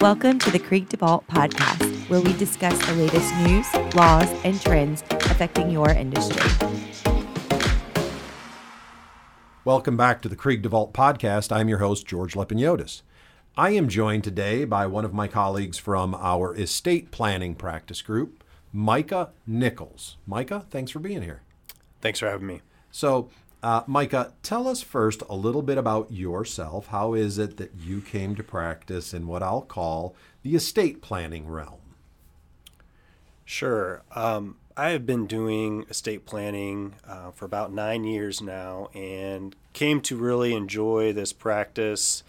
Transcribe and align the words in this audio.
Welcome 0.00 0.38
to 0.38 0.50
the 0.50 0.58
Krieg 0.58 0.88
DeVault 0.88 1.26
podcast, 1.26 2.08
where 2.08 2.22
we 2.22 2.32
discuss 2.38 2.78
the 2.86 2.94
latest 2.94 3.36
news, 3.40 3.94
laws, 3.94 4.30
and 4.44 4.58
trends 4.58 5.02
affecting 5.10 5.70
your 5.70 5.90
industry. 5.90 6.40
Welcome 9.62 9.98
back 9.98 10.22
to 10.22 10.30
the 10.30 10.36
Krieg 10.36 10.62
DeVault 10.62 10.92
podcast. 10.92 11.54
I'm 11.54 11.68
your 11.68 11.80
host, 11.80 12.06
George 12.06 12.32
Lepiniotis. 12.32 13.02
I 13.58 13.72
am 13.72 13.90
joined 13.90 14.24
today 14.24 14.64
by 14.64 14.86
one 14.86 15.04
of 15.04 15.12
my 15.12 15.28
colleagues 15.28 15.76
from 15.76 16.14
our 16.14 16.56
estate 16.56 17.10
planning 17.10 17.54
practice 17.54 18.00
group, 18.00 18.42
Micah 18.72 19.32
Nichols. 19.46 20.16
Micah, 20.26 20.64
thanks 20.70 20.90
for 20.90 21.00
being 21.00 21.20
here. 21.20 21.42
Thanks 22.00 22.20
for 22.20 22.30
having 22.30 22.46
me. 22.46 22.62
So, 22.90 23.28
uh, 23.62 23.82
Micah, 23.86 24.32
tell 24.42 24.66
us 24.66 24.82
first 24.82 25.22
a 25.28 25.34
little 25.34 25.62
bit 25.62 25.78
about 25.78 26.10
yourself. 26.10 26.88
How 26.88 27.14
is 27.14 27.38
it 27.38 27.56
that 27.58 27.72
you 27.74 28.00
came 28.00 28.34
to 28.36 28.42
practice 28.42 29.12
in 29.12 29.26
what 29.26 29.42
I'll 29.42 29.62
call 29.62 30.14
the 30.42 30.54
estate 30.54 31.02
planning 31.02 31.46
realm? 31.46 31.80
Sure. 33.44 34.02
Um, 34.14 34.56
I 34.76 34.90
have 34.90 35.04
been 35.04 35.26
doing 35.26 35.84
estate 35.90 36.24
planning 36.24 36.94
uh, 37.06 37.32
for 37.32 37.44
about 37.44 37.72
nine 37.72 38.04
years 38.04 38.40
now 38.40 38.88
and 38.94 39.54
came 39.72 40.00
to 40.02 40.16
really 40.16 40.54
enjoy 40.54 41.12
this 41.12 41.32
practice 41.32 42.22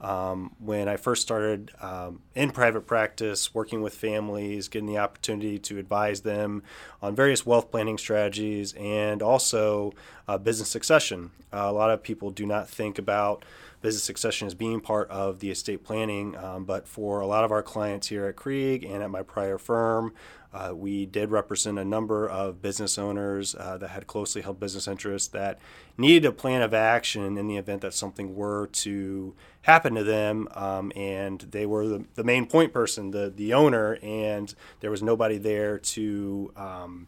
um, 0.00 0.54
when 0.58 0.88
I 0.88 0.96
first 0.96 1.22
started 1.22 1.70
um, 1.80 2.20
in 2.34 2.50
private 2.50 2.86
practice, 2.86 3.54
working 3.54 3.82
with 3.82 3.94
families, 3.94 4.68
getting 4.68 4.88
the 4.88 4.98
opportunity 4.98 5.58
to 5.60 5.78
advise 5.78 6.20
them 6.20 6.62
on 7.00 7.14
various 7.14 7.46
wealth 7.46 7.70
planning 7.70 7.98
strategies 7.98 8.74
and 8.74 9.22
also 9.22 9.94
uh, 10.28 10.36
business 10.38 10.68
succession. 10.68 11.30
Uh, 11.52 11.66
a 11.66 11.72
lot 11.72 11.90
of 11.90 12.02
people 12.02 12.30
do 12.30 12.44
not 12.44 12.68
think 12.68 12.98
about 12.98 13.44
business 13.86 14.02
succession 14.02 14.48
as 14.48 14.54
being 14.54 14.80
part 14.80 15.08
of 15.10 15.38
the 15.38 15.48
estate 15.48 15.84
planning, 15.84 16.36
um, 16.38 16.64
but 16.64 16.88
for 16.88 17.20
a 17.20 17.26
lot 17.26 17.44
of 17.44 17.52
our 17.52 17.62
clients 17.62 18.08
here 18.08 18.26
at 18.26 18.34
Krieg 18.34 18.82
and 18.82 19.00
at 19.00 19.10
my 19.10 19.22
prior 19.22 19.58
firm, 19.58 20.12
uh, 20.52 20.74
we 20.74 21.06
did 21.06 21.30
represent 21.30 21.78
a 21.78 21.84
number 21.84 22.28
of 22.28 22.60
business 22.60 22.98
owners 22.98 23.54
uh, 23.54 23.78
that 23.78 23.90
had 23.90 24.08
closely 24.08 24.42
held 24.42 24.58
business 24.58 24.88
interests 24.88 25.28
that 25.28 25.60
needed 25.96 26.26
a 26.26 26.32
plan 26.32 26.62
of 26.62 26.74
action 26.74 27.38
in 27.38 27.46
the 27.46 27.56
event 27.56 27.80
that 27.82 27.94
something 27.94 28.34
were 28.34 28.66
to 28.72 29.36
happen 29.62 29.94
to 29.94 30.02
them. 30.02 30.48
Um, 30.56 30.90
and 30.96 31.42
they 31.42 31.64
were 31.64 31.86
the, 31.86 32.04
the, 32.16 32.24
main 32.24 32.46
point 32.46 32.72
person, 32.72 33.12
the, 33.12 33.30
the 33.30 33.54
owner, 33.54 33.98
and 34.02 34.52
there 34.80 34.90
was 34.90 35.00
nobody 35.00 35.38
there 35.38 35.78
to, 35.78 36.52
um, 36.56 37.06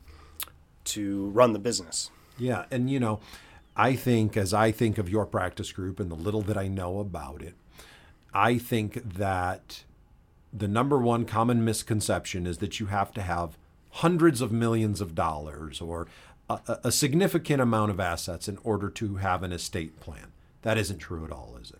to 0.84 1.28
run 1.30 1.54
the 1.54 1.58
business. 1.58 2.12
Yeah. 2.38 2.66
And, 2.70 2.88
you 2.88 3.00
know, 3.00 3.18
I 3.78 3.94
think, 3.94 4.36
as 4.36 4.52
I 4.52 4.72
think 4.72 4.98
of 4.98 5.08
your 5.08 5.24
practice 5.24 5.70
group 5.70 6.00
and 6.00 6.10
the 6.10 6.16
little 6.16 6.42
that 6.42 6.58
I 6.58 6.66
know 6.66 6.98
about 6.98 7.42
it, 7.42 7.54
I 8.34 8.58
think 8.58 9.14
that 9.14 9.84
the 10.52 10.66
number 10.66 10.98
one 10.98 11.24
common 11.24 11.64
misconception 11.64 12.44
is 12.44 12.58
that 12.58 12.80
you 12.80 12.86
have 12.86 13.12
to 13.12 13.22
have 13.22 13.56
hundreds 13.90 14.40
of 14.40 14.50
millions 14.50 15.00
of 15.00 15.14
dollars 15.14 15.80
or 15.80 16.08
a, 16.50 16.78
a, 16.84 16.92
significant 16.92 17.60
amount 17.60 17.90
of 17.90 18.00
assets 18.00 18.48
in 18.48 18.58
order 18.64 18.90
to 18.90 19.16
have 19.16 19.42
an 19.42 19.52
estate 19.52 20.00
plan. 20.00 20.32
That 20.62 20.78
isn't 20.78 20.98
true 20.98 21.24
at 21.24 21.30
all, 21.30 21.58
is 21.60 21.70
it? 21.70 21.78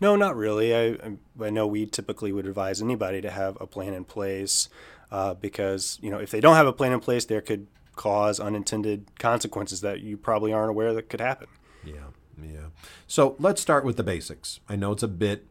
No, 0.00 0.14
not 0.14 0.36
really. 0.36 0.74
I, 0.74 1.16
I 1.42 1.50
know 1.50 1.66
we 1.66 1.86
typically 1.86 2.32
would 2.32 2.46
advise 2.46 2.80
anybody 2.80 3.20
to 3.22 3.30
have 3.30 3.56
a 3.60 3.66
plan 3.66 3.92
in 3.94 4.04
place 4.04 4.68
uh, 5.10 5.34
because 5.34 5.98
you 6.02 6.10
know 6.10 6.18
if 6.18 6.30
they 6.30 6.40
don't 6.40 6.54
have 6.54 6.66
a 6.66 6.72
plan 6.72 6.92
in 6.92 7.00
place, 7.00 7.24
there 7.24 7.40
could 7.40 7.66
cause 7.98 8.40
unintended 8.40 9.18
consequences 9.18 9.82
that 9.82 10.00
you 10.00 10.16
probably 10.16 10.52
aren't 10.52 10.70
aware 10.70 10.94
that 10.94 11.10
could 11.10 11.20
happen. 11.20 11.48
Yeah, 11.84 12.12
yeah. 12.42 12.68
So 13.06 13.36
let's 13.38 13.60
start 13.60 13.84
with 13.84 13.98
the 13.98 14.02
basics. 14.02 14.60
I 14.68 14.76
know 14.76 14.92
it's 14.92 15.02
a 15.02 15.08
bit 15.08 15.46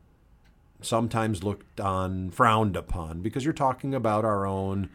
sometimes 0.82 1.44
looked 1.44 1.80
on, 1.80 2.32
frowned 2.32 2.76
upon, 2.76 3.22
because 3.22 3.44
you're 3.44 3.54
talking 3.54 3.94
about 3.94 4.26
our 4.26 4.48
own 4.48 4.90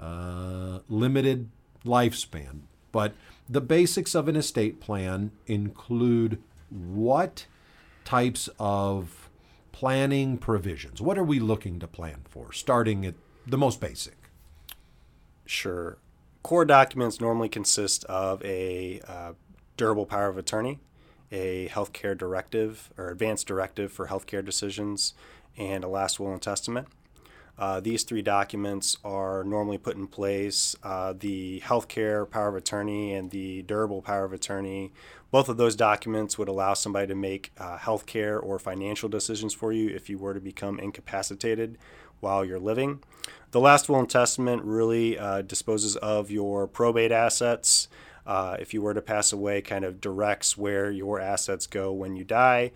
uh, 0.00 0.78
limited 0.88 1.50
lifespan. 1.84 2.60
But 2.92 3.14
the 3.48 3.60
basics 3.60 4.14
of 4.14 4.28
an 4.28 4.36
estate 4.36 4.80
plan 4.80 5.32
include 5.46 6.40
what 6.70 7.46
types 8.04 8.48
of 8.58 9.28
planning 9.72 10.38
provisions? 10.38 11.00
What 11.00 11.18
are 11.18 11.24
we 11.24 11.40
looking 11.40 11.80
to 11.80 11.88
plan 11.88 12.20
for, 12.28 12.52
starting 12.52 13.04
at 13.04 13.14
the 13.46 13.58
most 13.58 13.80
basic? 13.80 14.16
Sure. 15.46 15.98
Core 16.42 16.64
documents 16.64 17.20
normally 17.20 17.48
consist 17.48 18.04
of 18.06 18.44
a 18.44 19.00
uh, 19.06 19.32
durable 19.76 20.06
power 20.06 20.28
of 20.28 20.36
attorney, 20.36 20.80
a 21.30 21.68
healthcare 21.68 22.18
directive 22.18 22.90
or 22.98 23.10
advance 23.10 23.44
directive 23.44 23.92
for 23.92 24.08
healthcare 24.08 24.44
decisions, 24.44 25.14
and 25.56 25.84
a 25.84 25.88
last 25.88 26.18
will 26.18 26.32
and 26.32 26.42
testament. 26.42 26.88
Uh, 27.58 27.78
these 27.78 28.02
three 28.02 28.22
documents 28.22 28.96
are 29.04 29.44
normally 29.44 29.78
put 29.78 29.94
in 29.94 30.08
place. 30.08 30.74
Uh, 30.82 31.12
the 31.16 31.60
healthcare 31.64 32.28
power 32.28 32.48
of 32.48 32.56
attorney 32.56 33.12
and 33.14 33.30
the 33.30 33.62
durable 33.62 34.02
power 34.02 34.24
of 34.24 34.32
attorney, 34.32 34.92
both 35.30 35.48
of 35.48 35.58
those 35.58 35.76
documents 35.76 36.36
would 36.38 36.48
allow 36.48 36.74
somebody 36.74 37.06
to 37.06 37.14
make 37.14 37.52
uh, 37.58 37.78
healthcare 37.78 38.42
or 38.42 38.58
financial 38.58 39.08
decisions 39.08 39.54
for 39.54 39.72
you 39.72 39.88
if 39.90 40.10
you 40.10 40.18
were 40.18 40.34
to 40.34 40.40
become 40.40 40.80
incapacitated 40.80 41.78
while 42.22 42.44
you're 42.44 42.58
living. 42.58 43.02
The 43.50 43.60
last 43.60 43.88
will 43.88 43.98
and 43.98 44.08
testament 44.08 44.62
really 44.62 45.18
uh, 45.18 45.42
disposes 45.42 45.96
of 45.96 46.30
your 46.30 46.66
probate 46.66 47.12
assets 47.12 47.88
uh, 48.26 48.56
if 48.58 48.72
you 48.72 48.82
were 48.82 48.94
to 48.94 49.02
pass 49.02 49.32
away, 49.32 49.60
kind 49.60 49.84
of 49.84 50.00
directs 50.00 50.56
where 50.56 50.90
your 50.90 51.20
assets 51.20 51.66
go 51.66 51.92
when 51.92 52.16
you 52.16 52.24
die. 52.24 52.72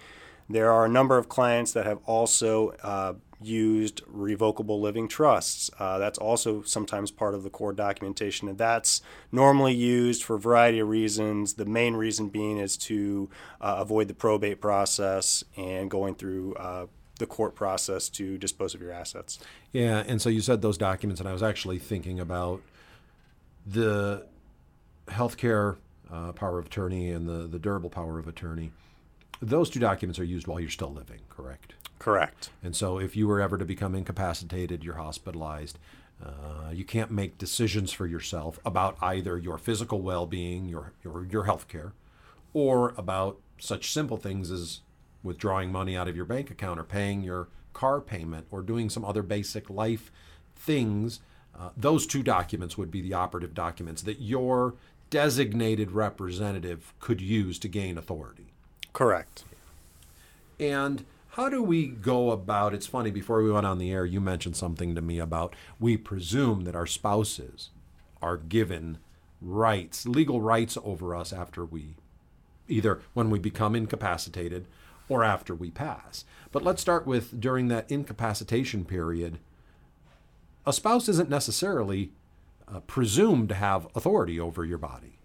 There 0.48 0.70
are 0.70 0.84
a 0.84 0.88
number 0.88 1.18
of 1.18 1.28
clients 1.28 1.72
that 1.72 1.86
have 1.86 1.98
also 2.04 2.70
uh, 2.82 3.14
used 3.40 4.02
revocable 4.06 4.80
living 4.80 5.08
trusts. 5.08 5.70
Uh, 5.78 5.98
that's 5.98 6.18
also 6.18 6.62
sometimes 6.62 7.10
part 7.10 7.34
of 7.34 7.42
the 7.42 7.50
core 7.50 7.72
documentation, 7.72 8.48
and 8.48 8.58
that's 8.58 9.02
normally 9.32 9.74
used 9.74 10.22
for 10.22 10.36
a 10.36 10.40
variety 10.40 10.78
of 10.78 10.88
reasons. 10.88 11.54
The 11.54 11.66
main 11.66 11.94
reason 11.94 12.28
being 12.28 12.58
is 12.58 12.76
to 12.78 13.28
uh, 13.60 13.76
avoid 13.78 14.08
the 14.08 14.14
probate 14.14 14.60
process 14.60 15.44
and 15.56 15.90
going 15.90 16.14
through 16.14 16.54
uh, 16.54 16.86
the 17.18 17.26
court 17.26 17.54
process 17.54 18.08
to 18.10 18.38
dispose 18.38 18.74
of 18.74 18.80
your 18.80 18.92
assets. 18.92 19.38
Yeah, 19.72 20.04
and 20.06 20.20
so 20.20 20.28
you 20.28 20.40
said 20.40 20.62
those 20.62 20.78
documents, 20.78 21.20
and 21.20 21.28
I 21.28 21.32
was 21.32 21.42
actually 21.42 21.78
thinking 21.78 22.20
about 22.20 22.62
the 23.66 24.26
healthcare 25.08 25.76
uh, 26.12 26.32
power 26.32 26.58
of 26.58 26.66
attorney 26.66 27.10
and 27.10 27.28
the, 27.28 27.46
the 27.46 27.58
durable 27.58 27.90
power 27.90 28.18
of 28.18 28.28
attorney, 28.28 28.70
those 29.40 29.70
two 29.70 29.80
documents 29.80 30.18
are 30.18 30.24
used 30.24 30.46
while 30.46 30.60
you're 30.60 30.70
still 30.70 30.92
living, 30.92 31.20
correct? 31.28 31.74
Correct. 31.98 32.50
And 32.62 32.76
so 32.76 32.98
if 32.98 33.16
you 33.16 33.26
were 33.26 33.40
ever 33.40 33.58
to 33.58 33.64
become 33.64 33.94
incapacitated, 33.94 34.84
you're 34.84 34.96
hospitalized, 34.96 35.78
uh, 36.24 36.70
you 36.72 36.84
can't 36.84 37.10
make 37.10 37.38
decisions 37.38 37.92
for 37.92 38.06
yourself 38.06 38.58
about 38.64 38.96
either 39.02 39.36
your 39.36 39.58
physical 39.58 40.00
well 40.00 40.26
being, 40.26 40.66
your, 40.66 40.92
your, 41.04 41.26
your 41.26 41.44
health 41.44 41.68
care, 41.68 41.92
or 42.54 42.94
about 42.96 43.38
such 43.58 43.92
simple 43.92 44.16
things 44.16 44.50
as 44.50 44.80
withdrawing 45.26 45.70
money 45.70 45.96
out 45.96 46.08
of 46.08 46.16
your 46.16 46.24
bank 46.24 46.50
account 46.50 46.80
or 46.80 46.84
paying 46.84 47.22
your 47.22 47.48
car 47.72 48.00
payment 48.00 48.46
or 48.50 48.62
doing 48.62 48.88
some 48.88 49.04
other 49.04 49.22
basic 49.22 49.68
life 49.68 50.10
things. 50.54 51.20
Uh, 51.58 51.70
those 51.76 52.06
two 52.06 52.22
documents 52.22 52.78
would 52.78 52.90
be 52.90 53.02
the 53.02 53.12
operative 53.12 53.54
documents 53.54 54.02
that 54.02 54.20
your 54.20 54.74
designated 55.10 55.92
representative 55.92 56.92
could 57.00 57.20
use 57.20 57.58
to 57.58 57.68
gain 57.68 57.98
authority. 57.98 58.46
Correct. 58.92 59.44
And 60.58 61.04
how 61.36 61.50
do 61.50 61.62
we 61.62 61.86
go 61.86 62.30
about 62.30 62.72
it's 62.72 62.86
funny 62.86 63.10
before 63.10 63.42
we 63.42 63.52
went 63.52 63.66
on 63.66 63.76
the 63.76 63.92
air 63.92 64.06
you 64.06 64.22
mentioned 64.22 64.56
something 64.56 64.94
to 64.94 65.02
me 65.02 65.18
about 65.18 65.54
we 65.78 65.94
presume 65.94 66.64
that 66.64 66.74
our 66.74 66.86
spouses 66.86 67.68
are 68.22 68.38
given 68.38 68.96
rights 69.42 70.06
legal 70.06 70.40
rights 70.40 70.78
over 70.82 71.14
us 71.14 71.34
after 71.34 71.62
we 71.62 71.94
either 72.68 73.02
when 73.12 73.28
we 73.28 73.38
become 73.38 73.76
incapacitated 73.76 74.66
or 75.08 75.24
after 75.24 75.54
we 75.54 75.70
pass 75.70 76.24
but 76.52 76.62
let's 76.62 76.80
start 76.80 77.06
with 77.06 77.40
during 77.40 77.68
that 77.68 77.90
incapacitation 77.90 78.84
period 78.84 79.38
a 80.66 80.72
spouse 80.72 81.08
isn't 81.08 81.30
necessarily 81.30 82.10
uh, 82.68 82.80
presumed 82.80 83.48
to 83.48 83.54
have 83.54 83.86
authority 83.94 84.40
over 84.40 84.64
your 84.64 84.78
body? 84.78 85.18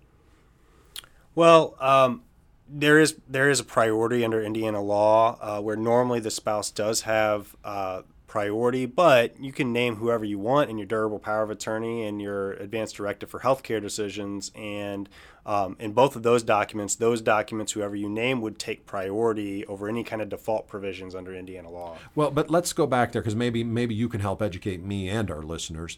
Well, 1.34 1.76
um, 1.80 2.24
there 2.70 3.00
is 3.00 3.16
there 3.28 3.50
is 3.50 3.60
a 3.60 3.64
priority 3.64 4.24
under 4.24 4.42
Indiana 4.42 4.82
law 4.82 5.38
uh, 5.42 5.62
where 5.62 5.76
normally 5.76 6.20
the 6.20 6.32
spouse 6.32 6.70
does 6.70 7.02
have 7.02 7.56
uh, 7.64 8.04
priority, 8.32 8.86
but 8.86 9.38
you 9.40 9.52
can 9.52 9.74
name 9.74 9.98
whoever 9.98 10.24
you 10.24 10.40
want 10.40 10.70
in 10.70 10.78
your 10.78 10.88
durable 10.88 11.20
power 11.20 11.44
of 11.44 11.50
attorney 11.50 12.06
and 12.06 12.22
your 12.22 12.54
advance 12.54 12.94
directive 12.94 13.30
for 13.30 13.42
healthcare 13.42 13.82
decisions. 13.82 14.52
And 14.56 15.10
um, 15.46 15.76
in 15.80 15.92
both 15.92 16.16
of 16.16 16.24
those 16.24 16.42
documents, 16.42 16.96
those 16.96 17.22
documents, 17.22 17.74
whoever 17.74 17.96
you 17.96 18.10
name, 18.10 18.40
would 18.42 18.58
take 18.58 18.86
priority 18.86 19.66
over 19.66 19.90
any 19.90 20.04
kind 20.04 20.22
of 20.22 20.30
default 20.30 20.68
provisions 20.68 21.14
under 21.14 21.36
Indiana 21.36 21.70
law. 21.70 21.98
Well, 22.16 22.32
but 22.32 22.50
let's 22.50 22.72
go 22.72 22.88
back 22.88 23.12
there 23.12 23.22
because 23.22 23.36
maybe 23.36 23.64
maybe 23.64 23.94
you 23.94 24.08
can 24.08 24.22
help 24.22 24.42
educate 24.42 24.82
me 24.82 25.10
and 25.10 25.30
our 25.30 25.44
listeners 25.44 25.98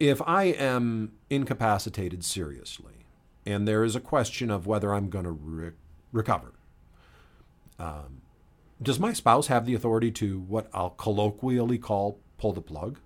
if 0.00 0.22
I 0.26 0.44
am 0.44 1.12
incapacitated 1.28 2.24
seriously, 2.24 3.06
and 3.44 3.66
there 3.66 3.84
is 3.84 3.96
a 3.96 4.00
question 4.00 4.50
of 4.50 4.66
whether 4.66 4.94
I'm 4.94 5.08
going 5.08 5.24
to 5.24 5.30
re- 5.30 5.72
recover, 6.12 6.52
um, 7.78 8.22
does 8.82 8.98
my 8.98 9.12
spouse 9.12 9.48
have 9.48 9.66
the 9.66 9.74
authority 9.74 10.10
to 10.12 10.40
what 10.40 10.68
I'll 10.72 10.90
colloquially 10.90 11.78
call 11.78 12.20
pull 12.38 12.52
the 12.52 12.60
plug? 12.60 12.98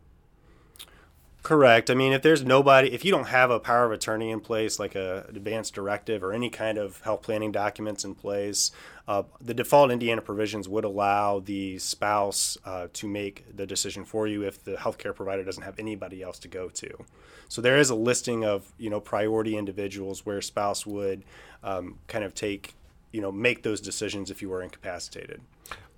Correct. 1.42 1.90
I 1.90 1.94
mean, 1.94 2.12
if 2.12 2.22
there's 2.22 2.44
nobody, 2.44 2.92
if 2.92 3.04
you 3.04 3.10
don't 3.10 3.26
have 3.26 3.50
a 3.50 3.58
power 3.58 3.84
of 3.84 3.90
attorney 3.90 4.30
in 4.30 4.38
place, 4.38 4.78
like 4.78 4.94
a 4.94 5.26
advanced 5.28 5.74
directive 5.74 6.22
or 6.22 6.32
any 6.32 6.48
kind 6.48 6.78
of 6.78 7.00
health 7.00 7.22
planning 7.22 7.50
documents 7.50 8.04
in 8.04 8.14
place, 8.14 8.70
uh, 9.08 9.24
the 9.40 9.52
default 9.52 9.90
Indiana 9.90 10.22
provisions 10.22 10.69
would 10.69 10.84
allow 10.84 11.40
the 11.40 11.78
spouse 11.78 12.56
uh, 12.64 12.86
to 12.92 13.08
make 13.08 13.44
the 13.56 13.66
decision 13.66 14.04
for 14.04 14.28
you 14.28 14.44
if 14.44 14.62
the 14.62 14.75
healthcare 14.75 15.14
provider 15.14 15.42
doesn't 15.42 15.64
have 15.64 15.76
anybody 15.80 16.22
else 16.22 16.38
to 16.38 16.48
go 16.48 16.68
to. 16.68 17.04
So 17.48 17.60
there 17.60 17.76
is 17.76 17.90
a 17.90 17.96
listing 17.96 18.44
of 18.44 18.72
you 18.78 18.88
know 18.88 19.00
priority 19.00 19.56
individuals 19.56 20.25
where 20.25 20.40
spouse 20.40 20.86
would 20.86 21.25
um, 21.64 21.98
kind 22.06 22.25
of 22.25 22.34
take 22.34 22.75
you 23.12 23.20
know 23.20 23.32
make 23.32 23.62
those 23.62 23.81
decisions 23.81 24.31
if 24.31 24.43
you 24.43 24.49
were 24.49 24.62
incapacitated. 24.62 25.41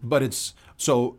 But 0.03 0.23
it's 0.23 0.55
so 0.77 1.17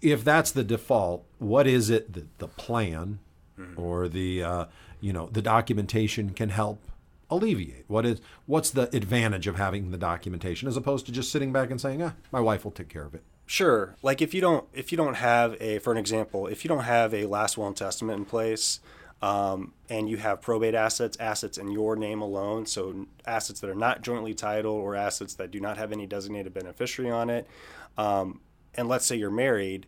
if 0.00 0.22
that's 0.22 0.50
the 0.50 0.64
default, 0.64 1.24
what 1.38 1.66
is 1.66 1.90
it 1.90 2.12
that 2.12 2.38
the 2.38 2.48
plan 2.48 3.18
mm-hmm. 3.58 3.80
or 3.80 4.08
the 4.08 4.42
uh, 4.42 4.64
you 5.00 5.12
know 5.12 5.28
the 5.32 5.42
documentation 5.42 6.30
can 6.30 6.50
help 6.50 6.80
alleviate? 7.30 7.84
What 7.88 8.06
is 8.06 8.20
what's 8.46 8.70
the 8.70 8.94
advantage 8.94 9.46
of 9.46 9.56
having 9.56 9.90
the 9.90 9.98
documentation 9.98 10.68
as 10.68 10.76
opposed 10.76 11.06
to 11.06 11.12
just 11.12 11.32
sitting 11.32 11.52
back 11.52 11.70
and 11.70 11.80
saying, 11.80 12.02
"Ah, 12.02 12.12
my 12.30 12.40
wife 12.40 12.64
will 12.64 12.72
take 12.72 12.88
care 12.88 13.04
of 13.04 13.14
it." 13.14 13.22
Sure. 13.46 13.94
Like 14.02 14.22
if 14.22 14.32
you 14.34 14.40
don't 14.40 14.66
if 14.72 14.92
you 14.92 14.96
don't 14.96 15.14
have 15.14 15.60
a 15.60 15.78
for 15.78 15.92
an 15.92 15.98
example, 15.98 16.46
if 16.46 16.64
you 16.64 16.68
don't 16.68 16.84
have 16.84 17.12
a 17.12 17.26
last 17.26 17.58
will 17.58 17.66
and 17.66 17.76
testament 17.76 18.18
in 18.18 18.24
place, 18.24 18.80
um, 19.24 19.72
and 19.88 20.10
you 20.10 20.18
have 20.18 20.42
probate 20.42 20.74
assets, 20.74 21.16
assets 21.18 21.56
in 21.56 21.70
your 21.70 21.96
name 21.96 22.20
alone, 22.20 22.66
so 22.66 23.06
assets 23.24 23.58
that 23.60 23.70
are 23.70 23.74
not 23.74 24.02
jointly 24.02 24.34
titled 24.34 24.78
or 24.78 24.94
assets 24.94 25.32
that 25.36 25.50
do 25.50 25.60
not 25.60 25.78
have 25.78 25.92
any 25.92 26.06
designated 26.06 26.52
beneficiary 26.52 27.10
on 27.10 27.30
it, 27.30 27.46
um, 27.96 28.40
and 28.74 28.86
let's 28.86 29.06
say 29.06 29.16
you're 29.16 29.30
married, 29.30 29.86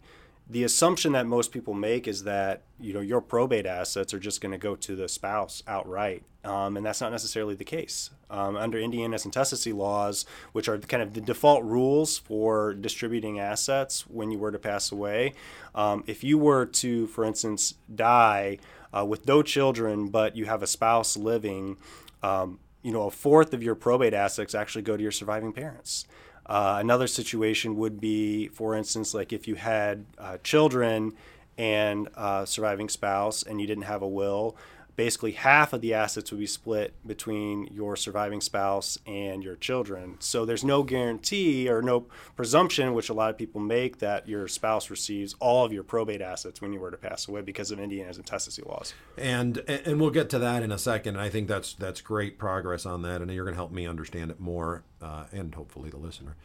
the 0.48 0.64
assumption 0.64 1.12
that 1.12 1.26
most 1.26 1.52
people 1.52 1.74
make 1.74 2.08
is 2.08 2.24
that 2.24 2.62
you 2.80 2.94
know 2.94 3.00
your 3.00 3.20
probate 3.20 3.66
assets 3.66 4.14
are 4.14 4.18
just 4.18 4.40
going 4.40 4.52
to 4.52 4.58
go 4.58 4.74
to 4.74 4.96
the 4.96 5.06
spouse 5.06 5.62
outright, 5.66 6.22
um, 6.42 6.78
and 6.78 6.86
that's 6.86 7.02
not 7.02 7.12
necessarily 7.12 7.54
the 7.54 7.64
case. 7.64 8.08
Um, 8.30 8.56
under 8.56 8.78
Indiana's 8.78 9.26
intestacy 9.26 9.72
laws, 9.72 10.24
which 10.52 10.66
are 10.66 10.78
kind 10.78 11.02
of 11.02 11.12
the 11.12 11.20
default 11.20 11.62
rules 11.62 12.16
for 12.16 12.72
distributing 12.72 13.38
assets 13.38 14.06
when 14.06 14.30
you 14.30 14.38
were 14.38 14.52
to 14.52 14.58
pass 14.58 14.90
away, 14.90 15.34
um, 15.74 16.04
if 16.06 16.24
you 16.24 16.38
were 16.38 16.64
to, 16.64 17.06
for 17.08 17.24
instance, 17.24 17.74
die 17.94 18.58
uh, 18.96 19.04
with 19.04 19.26
no 19.26 19.42
children, 19.42 20.08
but 20.08 20.36
you 20.36 20.44
have 20.46 20.62
a 20.62 20.66
spouse 20.66 21.16
living, 21.16 21.76
um, 22.22 22.58
you 22.82 22.92
know, 22.92 23.02
a 23.02 23.10
fourth 23.10 23.52
of 23.52 23.62
your 23.62 23.74
probate 23.74 24.14
assets 24.14 24.54
actually 24.54 24.82
go 24.82 24.96
to 24.96 25.02
your 25.02 25.12
surviving 25.12 25.52
parents. 25.52 26.06
Uh, 26.46 26.76
another 26.78 27.06
situation 27.06 27.76
would 27.76 28.00
be, 28.00 28.48
for 28.48 28.74
instance, 28.74 29.12
like 29.12 29.32
if 29.32 29.48
you 29.48 29.56
had 29.56 30.06
uh, 30.18 30.38
children 30.44 31.12
and 31.58 32.08
a 32.14 32.46
surviving 32.46 32.88
spouse 32.88 33.42
and 33.42 33.60
you 33.60 33.66
didn't 33.66 33.84
have 33.84 34.02
a 34.02 34.08
will, 34.08 34.56
basically 34.96 35.32
half 35.32 35.72
of 35.72 35.80
the 35.82 35.94
assets 35.94 36.30
would 36.30 36.40
be 36.40 36.46
split 36.46 36.94
between 37.06 37.68
your 37.70 37.96
surviving 37.96 38.40
spouse 38.40 38.98
and 39.06 39.44
your 39.44 39.54
children. 39.56 40.16
So 40.18 40.44
there's 40.44 40.64
no 40.64 40.82
guarantee 40.82 41.68
or 41.68 41.82
no 41.82 42.06
presumption, 42.34 42.94
which 42.94 43.08
a 43.08 43.14
lot 43.14 43.30
of 43.30 43.38
people 43.38 43.60
make, 43.60 43.98
that 43.98 44.28
your 44.28 44.48
spouse 44.48 44.90
receives 44.90 45.34
all 45.38 45.64
of 45.64 45.72
your 45.72 45.82
probate 45.82 46.22
assets 46.22 46.60
when 46.60 46.72
you 46.72 46.80
were 46.80 46.90
to 46.90 46.96
pass 46.96 47.28
away 47.28 47.42
because 47.42 47.70
of 47.70 47.78
Indiana's 47.78 48.16
intestacy 48.16 48.62
laws. 48.66 48.94
And 49.16 49.58
and 49.68 50.00
we'll 50.00 50.10
get 50.10 50.30
to 50.30 50.38
that 50.38 50.62
in 50.62 50.72
a 50.72 50.78
second. 50.78 51.18
I 51.18 51.28
think 51.28 51.48
that's 51.48 51.74
that's 51.74 52.00
great 52.00 52.38
progress 52.38 52.86
on 52.86 53.02
that, 53.02 53.20
and 53.20 53.30
you're 53.30 53.44
going 53.44 53.54
to 53.54 53.58
help 53.60 53.72
me 53.72 53.86
understand 53.86 54.30
it 54.30 54.40
more, 54.40 54.82
uh, 55.02 55.24
and 55.32 55.54
hopefully 55.54 55.90
the 55.90 55.98
listener 55.98 56.36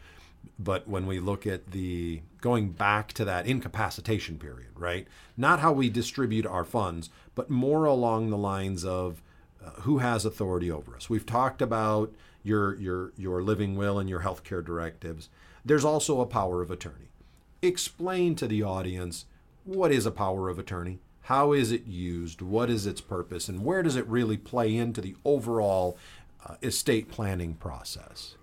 but 0.58 0.88
when 0.88 1.06
we 1.06 1.20
look 1.20 1.46
at 1.46 1.70
the 1.72 2.22
going 2.40 2.70
back 2.70 3.12
to 3.14 3.24
that 3.24 3.46
incapacitation 3.46 4.38
period, 4.38 4.70
right? 4.76 5.06
Not 5.36 5.60
how 5.60 5.72
we 5.72 5.88
distribute 5.88 6.46
our 6.46 6.64
funds, 6.64 7.10
but 7.34 7.50
more 7.50 7.84
along 7.84 8.30
the 8.30 8.36
lines 8.36 8.84
of 8.84 9.22
uh, 9.64 9.70
who 9.82 9.98
has 9.98 10.24
authority 10.24 10.70
over 10.70 10.96
us. 10.96 11.08
We've 11.08 11.26
talked 11.26 11.62
about 11.62 12.12
your 12.42 12.76
your 12.76 13.12
your 13.16 13.42
living 13.42 13.76
will 13.76 13.98
and 13.98 14.08
your 14.08 14.20
healthcare 14.20 14.64
directives. 14.64 15.28
There's 15.64 15.84
also 15.84 16.20
a 16.20 16.26
power 16.26 16.62
of 16.62 16.70
attorney. 16.70 17.10
Explain 17.62 18.34
to 18.36 18.48
the 18.48 18.62
audience 18.62 19.26
what 19.64 19.92
is 19.92 20.06
a 20.06 20.10
power 20.10 20.48
of 20.48 20.58
attorney? 20.58 20.98
How 21.26 21.52
is 21.52 21.70
it 21.70 21.86
used? 21.86 22.42
What 22.42 22.68
is 22.68 22.86
its 22.86 23.00
purpose? 23.00 23.48
And 23.48 23.64
where 23.64 23.82
does 23.82 23.94
it 23.94 24.06
really 24.08 24.36
play 24.36 24.76
into 24.76 25.00
the 25.00 25.14
overall 25.24 25.96
uh, 26.44 26.56
estate 26.62 27.08
planning 27.08 27.54
process? 27.54 28.34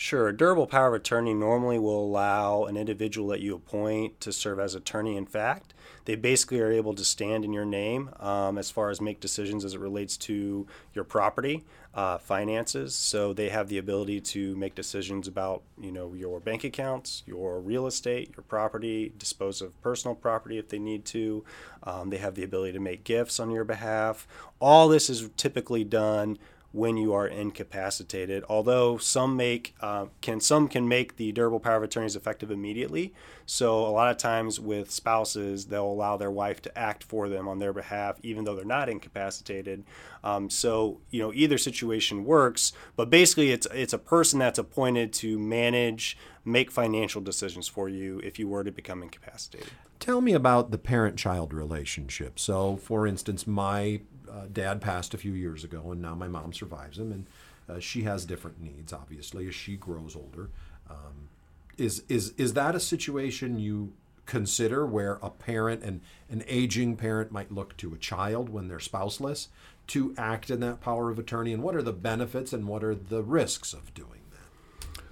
Sure. 0.00 0.28
A 0.28 0.36
durable 0.36 0.68
power 0.68 0.86
of 0.86 0.94
attorney 0.94 1.34
normally 1.34 1.76
will 1.76 2.04
allow 2.04 2.66
an 2.66 2.76
individual 2.76 3.26
that 3.30 3.40
you 3.40 3.56
appoint 3.56 4.20
to 4.20 4.32
serve 4.32 4.60
as 4.60 4.76
attorney 4.76 5.16
in 5.16 5.26
fact. 5.26 5.74
They 6.04 6.14
basically 6.14 6.60
are 6.60 6.70
able 6.70 6.94
to 6.94 7.04
stand 7.04 7.44
in 7.44 7.52
your 7.52 7.64
name 7.64 8.10
um, 8.20 8.58
as 8.58 8.70
far 8.70 8.90
as 8.90 9.00
make 9.00 9.18
decisions 9.18 9.64
as 9.64 9.74
it 9.74 9.80
relates 9.80 10.16
to 10.18 10.68
your 10.94 11.02
property, 11.02 11.64
uh, 11.94 12.18
finances. 12.18 12.94
So 12.94 13.32
they 13.32 13.48
have 13.48 13.68
the 13.68 13.78
ability 13.78 14.20
to 14.20 14.54
make 14.54 14.76
decisions 14.76 15.26
about, 15.26 15.64
you 15.80 15.90
know, 15.90 16.14
your 16.14 16.38
bank 16.38 16.62
accounts, 16.62 17.24
your 17.26 17.60
real 17.60 17.88
estate, 17.88 18.30
your 18.36 18.44
property, 18.44 19.12
dispose 19.18 19.60
of 19.60 19.82
personal 19.82 20.14
property 20.14 20.58
if 20.58 20.68
they 20.68 20.78
need 20.78 21.06
to. 21.06 21.44
Um, 21.82 22.10
they 22.10 22.18
have 22.18 22.36
the 22.36 22.44
ability 22.44 22.74
to 22.74 22.80
make 22.80 23.02
gifts 23.02 23.40
on 23.40 23.50
your 23.50 23.64
behalf. 23.64 24.28
All 24.60 24.86
this 24.86 25.10
is 25.10 25.28
typically 25.36 25.82
done 25.82 26.38
when 26.72 26.96
you 26.96 27.14
are 27.14 27.26
incapacitated. 27.26 28.44
Although 28.48 28.98
some 28.98 29.36
make 29.36 29.74
uh, 29.80 30.06
can 30.20 30.40
some 30.40 30.68
can 30.68 30.86
make 30.86 31.16
the 31.16 31.32
durable 31.32 31.60
power 31.60 31.76
of 31.76 31.82
attorneys 31.82 32.16
effective 32.16 32.50
immediately. 32.50 33.14
So 33.46 33.78
a 33.86 33.88
lot 33.88 34.10
of 34.10 34.18
times 34.18 34.60
with 34.60 34.90
spouses, 34.90 35.66
they'll 35.66 35.86
allow 35.86 36.18
their 36.18 36.30
wife 36.30 36.60
to 36.62 36.78
act 36.78 37.02
for 37.02 37.28
them 37.28 37.48
on 37.48 37.58
their 37.58 37.72
behalf, 37.72 38.18
even 38.22 38.44
though 38.44 38.54
they're 38.54 38.64
not 38.64 38.90
incapacitated. 38.90 39.84
Um, 40.22 40.50
so 40.50 41.00
you 41.10 41.22
know 41.22 41.32
either 41.32 41.56
situation 41.56 42.24
works, 42.24 42.72
but 42.96 43.08
basically 43.08 43.50
it's 43.50 43.66
it's 43.72 43.94
a 43.94 43.98
person 43.98 44.38
that's 44.38 44.58
appointed 44.58 45.12
to 45.14 45.38
manage, 45.38 46.18
make 46.44 46.70
financial 46.70 47.22
decisions 47.22 47.66
for 47.66 47.88
you 47.88 48.20
if 48.22 48.38
you 48.38 48.46
were 48.46 48.64
to 48.64 48.72
become 48.72 49.02
incapacitated. 49.02 49.70
Tell 50.00 50.20
me 50.20 50.32
about 50.32 50.70
the 50.70 50.78
parent-child 50.78 51.52
relationship. 51.52 52.38
So, 52.38 52.76
for 52.76 53.04
instance, 53.04 53.48
my 53.48 54.00
uh, 54.38 54.46
dad 54.52 54.80
passed 54.80 55.14
a 55.14 55.18
few 55.18 55.32
years 55.32 55.64
ago, 55.64 55.90
and 55.92 56.00
now 56.00 56.14
my 56.14 56.28
mom 56.28 56.52
survives 56.52 56.98
him, 56.98 57.12
and 57.12 57.26
uh, 57.68 57.80
she 57.80 58.02
has 58.02 58.24
different 58.24 58.62
needs, 58.62 58.92
obviously, 58.92 59.48
as 59.48 59.54
she 59.54 59.76
grows 59.76 60.16
older. 60.16 60.50
Um, 60.88 61.28
is 61.76 62.02
is 62.08 62.32
is 62.36 62.54
that 62.54 62.74
a 62.74 62.80
situation 62.80 63.58
you 63.58 63.92
consider 64.26 64.84
where 64.86 65.18
a 65.22 65.30
parent 65.30 65.82
and 65.82 66.00
an 66.28 66.44
aging 66.46 66.96
parent 66.96 67.32
might 67.32 67.52
look 67.52 67.76
to 67.78 67.94
a 67.94 67.98
child 67.98 68.48
when 68.48 68.68
they're 68.68 68.80
spouseless 68.80 69.48
to 69.86 70.14
act 70.18 70.50
in 70.50 70.60
that 70.60 70.80
power 70.80 71.10
of 71.10 71.18
attorney, 71.18 71.52
and 71.52 71.62
what 71.62 71.74
are 71.74 71.82
the 71.82 71.92
benefits 71.92 72.52
and 72.52 72.66
what 72.66 72.84
are 72.84 72.94
the 72.94 73.22
risks 73.22 73.72
of 73.72 73.94
doing 73.94 74.20
that? 74.32 75.02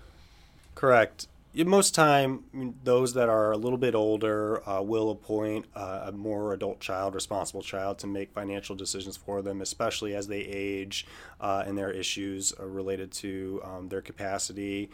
Correct 0.74 1.28
most 1.64 1.94
time 1.94 2.74
those 2.84 3.14
that 3.14 3.28
are 3.28 3.52
a 3.52 3.56
little 3.56 3.78
bit 3.78 3.94
older 3.94 4.66
uh, 4.68 4.82
will 4.82 5.10
appoint 5.10 5.64
uh, 5.74 6.04
a 6.06 6.12
more 6.12 6.52
adult 6.52 6.80
child 6.80 7.14
responsible 7.14 7.62
child 7.62 7.98
to 7.98 8.06
make 8.06 8.30
financial 8.32 8.76
decisions 8.76 9.16
for 9.16 9.40
them 9.40 9.62
especially 9.62 10.14
as 10.14 10.26
they 10.26 10.40
age 10.40 11.06
uh, 11.40 11.64
and 11.66 11.78
their 11.78 11.90
issues 11.90 12.52
related 12.58 13.10
to 13.10 13.60
um, 13.64 13.88
their 13.88 14.02
capacity. 14.02 14.90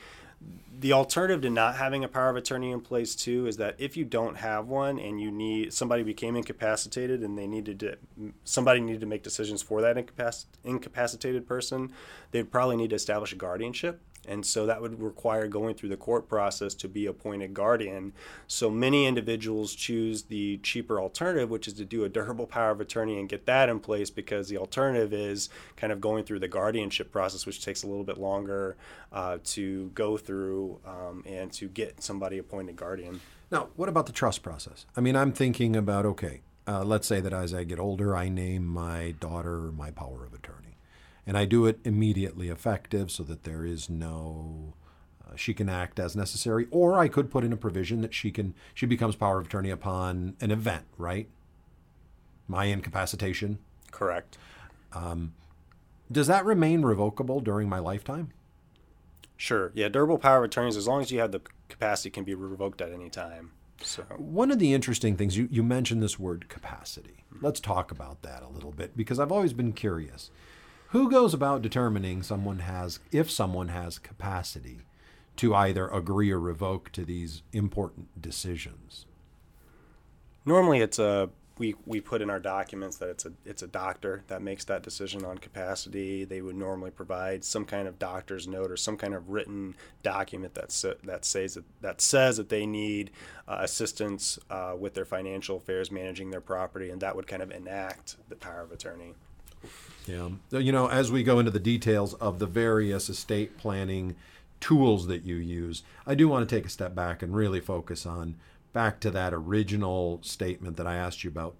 The 0.81 0.93
alternative 0.93 1.43
to 1.43 1.51
not 1.51 1.77
having 1.77 2.03
a 2.03 2.09
power 2.09 2.29
of 2.29 2.37
attorney 2.37 2.73
in 2.73 2.81
place 2.81 3.15
too 3.15 3.47
is 3.47 3.57
that 3.59 3.77
if 3.79 3.97
you 3.97 4.05
don't 4.05 4.37
have 4.37 4.67
one 4.67 4.99
and 4.99 5.21
you 5.21 5.31
need 5.31 5.73
somebody 5.73 6.03
became 6.03 6.35
incapacitated 6.35 7.23
and 7.23 7.39
they 7.39 7.47
needed 7.47 7.81
to 7.81 7.97
somebody 8.45 8.81
needed 8.81 9.01
to 9.01 9.07
make 9.07 9.23
decisions 9.23 9.63
for 9.63 9.81
that 9.81 9.97
incapac- 9.97 10.47
incapacitated 10.65 11.47
person 11.47 11.93
they'd 12.33 12.51
probably 12.51 12.77
need 12.77 12.91
to 12.91 12.97
establish 12.97 13.33
a 13.33 13.37
guardianship 13.37 14.01
and 14.27 14.47
so 14.47 14.67
that 14.67 14.81
would 14.81 15.01
require 15.03 15.49
going 15.49 15.75
through 15.75 15.89
the 15.89 15.97
court 15.97 16.29
process 16.29 16.75
to 16.75 16.89
be 16.89 17.07
appointed 17.07 17.55
guardian. 17.55 18.13
So 18.47 18.71
many 18.71 19.07
individuals 19.07 19.75
choose 19.75 20.25
the 20.25 20.59
cheaper 20.59 21.01
alternative, 21.01 21.51
which 21.51 21.67
is 21.67 21.75
to 21.75 21.85
do 21.85 22.05
a 22.05 22.09
durable 22.09 22.47
power 22.47 22.71
of 22.71 22.81
attorney 22.81 23.19
and 23.19 23.29
get 23.29 23.47
that 23.47 23.69
in 23.69 23.81
place 23.81 24.11
because 24.11 24.49
the 24.49 24.59
alternative 24.59 25.13
is 25.13 25.49
kind 25.77 25.93
of 25.93 26.01
going 26.01 26.25
through 26.25 26.39
the 26.39 26.49
guardianship 26.49 27.11
process, 27.11 27.47
which 27.47 27.65
takes 27.65 27.83
a 27.83 27.87
little 27.87 28.05
bit 28.05 28.19
longer 28.19 28.77
uh, 29.13 29.39
to 29.45 29.91
go 29.95 30.17
through 30.17 30.79
um, 30.87 31.25
and 31.27 31.53
to 31.53 31.69
get 31.69 32.03
somebody 32.03 32.39
appointed 32.39 32.77
guardian. 32.77 33.21
Now, 33.51 33.69
what 33.77 33.89
about 33.89 34.07
the 34.07 34.13
trust 34.13 34.43
process? 34.43 34.87
I 34.97 35.01
mean, 35.01 35.17
I'm 35.17 35.33
thinking 35.33 35.77
about 35.77 36.07
okay, 36.07 36.41
uh, 36.67 36.85
let's 36.85 37.07
say 37.07 37.21
that 37.21 37.33
as 37.33 37.53
I 37.53 37.65
get 37.65 37.79
older, 37.79 38.17
I 38.17 38.29
name 38.29 38.65
my 38.65 39.15
daughter 39.21 39.73
my 39.73 39.91
power 39.91 40.25
of 40.25 40.33
attorney 40.33 40.62
and 41.27 41.37
I 41.37 41.45
do 41.45 41.67
it 41.67 41.79
immediately 41.85 42.49
effective 42.49 43.11
so 43.11 43.23
that 43.25 43.45
there 43.45 43.65
is 43.65 43.89
no 43.89 44.75
uh, 45.25 45.37
she 45.37 45.55
can 45.55 45.69
act 45.69 45.99
as 45.99 46.17
necessary 46.17 46.67
or 46.71 46.99
I 46.99 47.09
could 47.09 47.31
put 47.31 47.45
in 47.45 47.53
a 47.53 47.57
provision 47.57 48.01
that 48.03 48.15
she 48.15 48.31
can 48.31 48.55
she 48.75 48.87
becomes 48.87 49.17
power 49.17 49.39
of 49.39 49.47
attorney 49.47 49.71
upon 49.71 50.37
an 50.41 50.51
event 50.51 50.85
right 50.99 51.29
my 52.49 52.67
incapacitation 52.67 53.59
correct 53.91 54.39
um, 54.93 55.33
does 56.11 56.27
that 56.27 56.45
remain 56.45 56.83
revocable 56.83 57.41
during 57.41 57.69
my 57.69 57.79
lifetime 57.79 58.33
Sure. 59.43 59.73
Yeah, 59.75 59.89
durable 59.89 60.19
power 60.19 60.39
of 60.39 60.45
attorneys, 60.45 60.77
as 60.77 60.87
long 60.87 61.01
as 61.03 61.11
you 61.11 61.19
have 61.19 61.33
the 61.33 61.41
capacity, 61.69 62.11
can 62.11 62.23
be 62.23 62.33
revoked 62.33 62.81
at 62.81 62.93
any 62.93 63.11
time. 63.11 63.51
So 63.81 64.05
One 64.17 64.53
of 64.53 64.61
the 64.61 64.73
interesting 64.73 65.17
things, 65.17 65.37
you, 65.37 65.49
you 65.51 65.65
mentioned 65.65 66.01
this 66.01 66.17
word 66.17 66.49
capacity. 66.49 67.25
Let's 67.41 67.59
talk 67.59 67.91
about 67.91 68.23
that 68.23 68.45
a 68.45 68.49
little 68.49 68.71
bit 68.71 68.97
because 68.97 69.19
I've 69.19 69.33
always 69.33 69.53
been 69.53 69.73
curious. 69.73 70.31
Who 70.93 71.11
goes 71.11 71.35
about 71.35 71.63
determining 71.63 72.23
someone 72.23 72.61
has, 72.61 73.01
if 73.11 73.31
someone 73.31 73.69
has 73.69 73.99
capacity 73.99 74.81
to 75.37 75.55
either 75.55 75.89
agree 75.89 76.31
or 76.31 76.39
revoke 76.39 76.93
to 76.93 77.05
these 77.05 77.43
important 77.53 78.21
decisions? 78.21 79.07
normally 80.45 80.81
it's 80.81 80.99
a 80.99 81.31
we, 81.59 81.75
we 81.87 82.01
put 82.01 82.23
in 82.23 82.31
our 82.31 82.41
documents 82.41 82.97
that 82.97 83.11
it's 83.11 83.27
a 83.27 83.33
it's 83.45 83.63
a 83.63 83.67
doctor 83.67 84.25
that 84.29 84.43
makes 84.43 84.65
that 84.65 84.83
decision 84.83 85.25
on 85.25 85.39
capacity. 85.39 86.25
They 86.25 86.41
would 86.41 86.57
normally 86.57 86.91
provide 86.91 87.45
some 87.45 87.67
kind 87.67 87.87
of 87.87 87.99
doctor's 87.99 88.49
note 88.49 88.71
or 88.71 88.77
some 88.77 88.97
kind 88.97 89.15
of 89.15 89.29
written 89.29 89.77
document 90.03 90.55
that 90.55 90.73
sa- 90.73 90.95
that 91.05 91.25
says 91.25 91.55
that, 91.55 91.65
that 91.83 92.01
says 92.01 92.39
that 92.39 92.49
they 92.49 92.67
need 92.67 93.11
uh, 93.47 93.59
assistance 93.61 94.39
uh, 94.51 94.75
with 94.79 94.95
their 94.95 95.05
financial 95.05 95.59
affairs, 95.59 95.91
managing 95.91 96.31
their 96.31 96.41
property, 96.41 96.91
and 96.91 97.01
that 97.03 97.15
would 97.15 97.27
kind 97.27 97.43
of 97.43 97.51
enact 97.51 98.17
the 98.29 98.37
power 98.37 98.63
of 98.63 98.73
attorney. 98.73 99.15
Yeah. 100.07 100.31
You 100.51 100.73
know, 100.73 100.89
as 100.89 101.13
we 101.13 101.23
go 101.23 101.39
into 101.39 101.51
the 101.51 101.61
details 101.61 102.15
of 102.15 102.39
the 102.39 102.47
various 102.47 103.09
estate 103.09 103.57
planning 103.57 104.17
tools 104.61 105.07
that 105.07 105.25
you 105.25 105.37
use, 105.37 105.83
I 106.07 106.15
do 106.15 106.29
want 106.29 106.49
to 106.49 106.55
take 106.55 106.67
a 106.67 106.71
step 106.71 106.95
back 106.95 107.23
and 107.23 107.35
really 107.35 107.61
focus 107.61 108.07
on 108.07 108.37
back 108.73 109.01
to 109.01 109.11
that 109.11 109.35
original 109.35 110.19
statement 110.23 110.77
that 110.77 110.87
I 110.87 110.97
asked 110.97 111.25
you 111.25 111.31
about. 111.31 111.55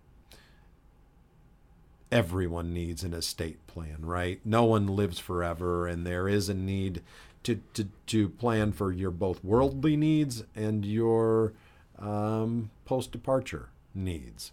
Everyone 2.11 2.75
needs 2.75 3.05
an 3.05 3.15
estate 3.15 3.67
plan, 3.67 3.99
right? 4.01 4.41
No 4.45 4.65
one 4.65 4.87
lives 4.87 5.19
forever, 5.19 5.87
and 5.87 6.07
there 6.07 6.29
is 6.29 6.49
a 6.49 6.55
need 6.55 7.03
to, 7.45 7.61
to, 7.75 7.89
to 8.07 8.29
plan 8.29 8.73
for 8.73 8.93
your 8.93 9.11
both 9.11 9.43
worldly 9.43 9.97
needs 9.97 10.45
and 10.55 10.85
your 10.85 11.55
um, 11.99 12.71
post 12.85 13.13
departure 13.13 13.71
needs. 13.95 14.53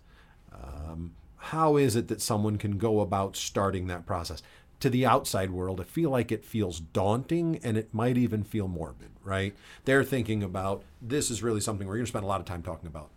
Um, 0.53 1.13
how 1.39 1.77
is 1.77 1.95
it 1.95 2.07
that 2.09 2.21
someone 2.21 2.57
can 2.57 2.77
go 2.77 2.99
about 2.99 3.35
starting 3.35 3.87
that 3.87 4.05
process? 4.05 4.43
To 4.81 4.89
the 4.89 5.05
outside 5.05 5.51
world, 5.51 5.81
I 5.81 5.83
feel 5.83 6.09
like 6.09 6.31
it 6.31 6.45
feels 6.45 6.79
daunting 6.79 7.59
and 7.63 7.77
it 7.77 7.93
might 7.93 8.17
even 8.17 8.43
feel 8.43 8.67
morbid, 8.67 9.11
right? 9.23 9.55
They're 9.85 10.03
thinking 10.03 10.43
about 10.43 10.83
this 11.01 11.29
is 11.29 11.43
really 11.43 11.59
something 11.59 11.87
we're 11.87 11.95
going 11.95 12.05
to 12.05 12.09
spend 12.09 12.23
a 12.23 12.27
lot 12.27 12.39
of 12.39 12.45
time 12.45 12.61
talking 12.61 12.87
about 12.87 13.09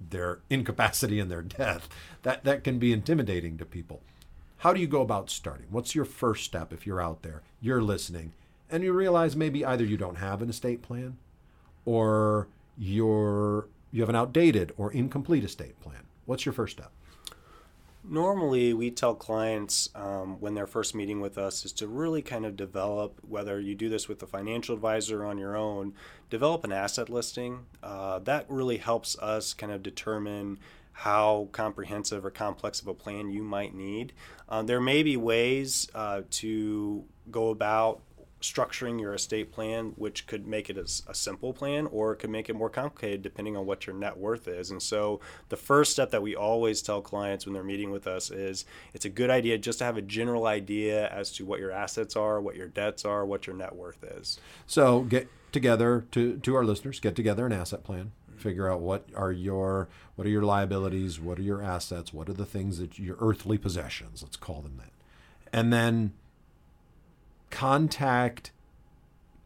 their 0.00 0.40
incapacity 0.50 1.18
and 1.18 1.30
their 1.30 1.42
death. 1.42 1.88
That 2.22 2.44
that 2.44 2.64
can 2.64 2.78
be 2.78 2.92
intimidating 2.92 3.58
to 3.58 3.64
people. 3.64 4.02
How 4.58 4.72
do 4.72 4.80
you 4.80 4.86
go 4.86 5.02
about 5.02 5.28
starting? 5.28 5.66
What's 5.70 5.94
your 5.94 6.06
first 6.06 6.44
step 6.44 6.72
if 6.72 6.86
you're 6.86 7.00
out 7.00 7.22
there, 7.22 7.42
you're 7.60 7.82
listening, 7.82 8.32
and 8.70 8.82
you 8.82 8.92
realize 8.92 9.36
maybe 9.36 9.64
either 9.64 9.84
you 9.84 9.98
don't 9.98 10.16
have 10.16 10.40
an 10.40 10.48
estate 10.48 10.80
plan 10.80 11.18
or 11.84 12.48
you're 12.78 13.68
you 13.92 14.00
have 14.00 14.08
an 14.08 14.16
outdated 14.16 14.72
or 14.76 14.90
incomplete 14.92 15.44
estate 15.44 15.78
plan. 15.80 16.04
What's 16.26 16.46
your 16.46 16.52
first 16.52 16.76
step? 16.76 16.90
Normally, 18.06 18.74
we 18.74 18.90
tell 18.90 19.14
clients 19.14 19.88
um, 19.94 20.38
when 20.38 20.52
they're 20.52 20.66
first 20.66 20.94
meeting 20.94 21.22
with 21.22 21.38
us 21.38 21.64
is 21.64 21.72
to 21.72 21.88
really 21.88 22.20
kind 22.20 22.44
of 22.44 22.54
develop, 22.54 23.18
whether 23.26 23.58
you 23.58 23.74
do 23.74 23.88
this 23.88 24.08
with 24.08 24.22
a 24.22 24.26
financial 24.26 24.74
advisor 24.74 25.24
on 25.24 25.38
your 25.38 25.56
own, 25.56 25.94
develop 26.28 26.64
an 26.64 26.72
asset 26.72 27.08
listing. 27.08 27.64
Uh, 27.82 28.18
that 28.18 28.44
really 28.50 28.76
helps 28.76 29.18
us 29.20 29.54
kind 29.54 29.72
of 29.72 29.82
determine 29.82 30.58
how 30.92 31.48
comprehensive 31.52 32.26
or 32.26 32.30
complex 32.30 32.80
of 32.80 32.88
a 32.88 32.94
plan 32.94 33.30
you 33.30 33.42
might 33.42 33.74
need. 33.74 34.12
Uh, 34.50 34.62
there 34.62 34.80
may 34.80 35.02
be 35.02 35.16
ways 35.16 35.88
uh, 35.94 36.20
to 36.30 37.04
go 37.30 37.48
about 37.48 38.02
structuring 38.44 39.00
your 39.00 39.14
estate 39.14 39.50
plan, 39.50 39.92
which 39.96 40.26
could 40.26 40.46
make 40.46 40.68
it 40.68 40.76
a, 40.76 40.82
a, 41.10 41.14
simple 41.14 41.52
plan 41.52 41.86
or 41.86 42.12
it 42.12 42.16
could 42.16 42.28
make 42.28 42.50
it 42.50 42.54
more 42.54 42.68
complicated 42.68 43.22
depending 43.22 43.56
on 43.56 43.64
what 43.64 43.86
your 43.86 43.96
net 43.96 44.16
worth 44.16 44.46
is. 44.46 44.70
And 44.70 44.82
so, 44.82 45.20
the 45.48 45.56
first 45.56 45.92
step 45.92 46.10
that 46.10 46.22
we 46.22 46.36
always 46.36 46.82
tell 46.82 47.00
clients 47.00 47.46
when 47.46 47.54
they're 47.54 47.64
meeting 47.64 47.90
with 47.90 48.06
us 48.06 48.30
is 48.30 48.66
it's 48.92 49.06
a 49.06 49.10
good 49.10 49.30
idea 49.30 49.56
just 49.56 49.78
to 49.78 49.84
have 49.84 49.96
a 49.96 50.02
general 50.02 50.46
idea 50.46 51.08
as 51.08 51.32
to 51.32 51.46
what 51.46 51.58
your 51.58 51.72
assets 51.72 52.16
are, 52.16 52.40
what 52.40 52.54
your 52.54 52.68
debts 52.68 53.04
are, 53.04 53.24
what 53.24 53.46
your 53.46 53.56
net 53.56 53.74
worth 53.74 54.04
is. 54.04 54.38
So, 54.66 55.00
get 55.02 55.28
together 55.52 56.04
to, 56.12 56.36
to 56.38 56.54
our 56.54 56.64
listeners, 56.64 57.00
get 57.00 57.16
together 57.16 57.46
an 57.46 57.52
asset 57.52 57.82
plan. 57.82 58.12
Figure 58.36 58.70
out 58.70 58.80
what 58.80 59.08
are 59.16 59.32
your 59.32 59.88
what 60.16 60.26
are 60.26 60.30
your 60.30 60.42
liabilities, 60.42 61.18
what 61.18 61.38
are 61.38 61.42
your 61.42 61.62
assets, 61.62 62.12
what 62.12 62.28
are 62.28 62.34
the 62.34 62.44
things 62.44 62.78
that 62.78 62.98
your 62.98 63.16
earthly 63.20 63.56
possessions, 63.56 64.22
let's 64.22 64.36
call 64.36 64.60
them 64.60 64.76
that. 64.78 64.90
And 65.52 65.72
then 65.72 66.12
contact 67.54 68.50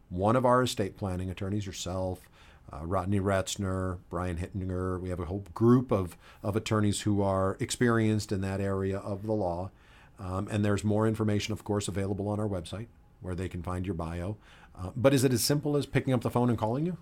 one 0.09 0.35
of 0.35 0.43
our 0.43 0.63
estate 0.63 0.97
planning 0.97 1.29
attorneys, 1.29 1.67
yourself, 1.67 2.27
uh, 2.73 2.83
Rodney 2.83 3.19
Retzner, 3.19 3.99
Brian 4.09 4.37
Hittinger. 4.37 4.97
We 4.97 5.09
have 5.09 5.19
a 5.19 5.25
whole 5.25 5.45
group 5.53 5.91
of, 5.91 6.17
of 6.41 6.55
attorneys 6.55 7.01
who 7.01 7.21
are 7.21 7.55
experienced 7.59 8.31
in 8.31 8.41
that 8.41 8.59
area 8.59 8.97
of 8.97 9.27
the 9.27 9.33
law. 9.33 9.69
Um, 10.17 10.47
and 10.49 10.65
there's 10.65 10.83
more 10.83 11.07
information, 11.07 11.53
of 11.53 11.63
course, 11.63 11.87
available 11.87 12.27
on 12.27 12.39
our 12.39 12.47
website 12.47 12.87
where 13.21 13.35
they 13.35 13.47
can 13.47 13.61
find 13.61 13.85
your 13.85 13.93
bio. 13.93 14.37
Uh, 14.75 14.89
but 14.95 15.13
is 15.13 15.23
it 15.23 15.31
as 15.31 15.43
simple 15.43 15.77
as 15.77 15.85
picking 15.85 16.11
up 16.11 16.21
the 16.21 16.31
phone 16.31 16.49
and 16.49 16.57
calling 16.57 16.87
you? 16.87 16.97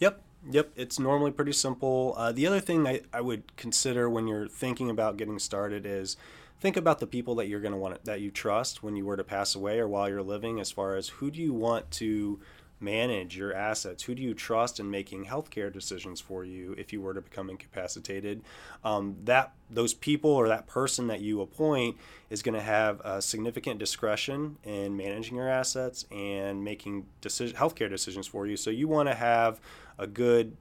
Yep. 0.00 0.22
Yep, 0.48 0.70
it's 0.76 0.98
normally 0.98 1.32
pretty 1.32 1.52
simple. 1.52 2.14
Uh, 2.16 2.30
the 2.30 2.46
other 2.46 2.60
thing 2.60 2.86
I, 2.86 3.00
I 3.12 3.20
would 3.20 3.56
consider 3.56 4.08
when 4.08 4.28
you're 4.28 4.46
thinking 4.46 4.88
about 4.88 5.16
getting 5.16 5.40
started 5.40 5.84
is 5.84 6.16
think 6.60 6.76
about 6.76 7.00
the 7.00 7.06
people 7.06 7.34
that 7.36 7.48
you're 7.48 7.60
going 7.60 7.72
to 7.72 7.78
want 7.78 8.04
that 8.04 8.20
you 8.20 8.30
trust 8.30 8.82
when 8.82 8.96
you 8.96 9.04
were 9.04 9.16
to 9.16 9.24
pass 9.24 9.54
away 9.54 9.78
or 9.78 9.88
while 9.88 10.08
you're 10.08 10.22
living 10.22 10.60
as 10.60 10.70
far 10.70 10.96
as 10.96 11.08
who 11.08 11.30
do 11.30 11.40
you 11.40 11.52
want 11.52 11.90
to 11.92 12.40
manage 12.80 13.36
your 13.36 13.54
assets? 13.54 14.02
Who 14.04 14.14
do 14.14 14.22
you 14.22 14.34
trust 14.34 14.78
in 14.78 14.90
making 14.90 15.26
healthcare 15.26 15.72
decisions 15.72 16.20
for 16.20 16.44
you 16.44 16.74
if 16.76 16.92
you 16.92 17.00
were 17.00 17.14
to 17.14 17.20
become 17.20 17.48
incapacitated? 17.48 18.42
Um, 18.84 19.16
that 19.24 19.52
those 19.70 19.94
people 19.94 20.30
or 20.30 20.48
that 20.48 20.66
person 20.66 21.06
that 21.06 21.20
you 21.20 21.40
appoint 21.40 21.96
is 22.28 22.42
going 22.42 22.54
to 22.54 22.60
have 22.60 23.00
a 23.00 23.22
significant 23.22 23.78
discretion 23.78 24.58
in 24.64 24.96
managing 24.96 25.36
your 25.36 25.48
assets 25.48 26.04
and 26.10 26.62
making 26.62 27.06
decision, 27.20 27.56
healthcare 27.56 27.88
decisions 27.88 28.26
for 28.26 28.46
you. 28.46 28.56
So 28.56 28.70
you 28.70 28.88
want 28.88 29.08
to 29.08 29.14
have 29.14 29.60
a 29.98 30.06
good 30.06 30.56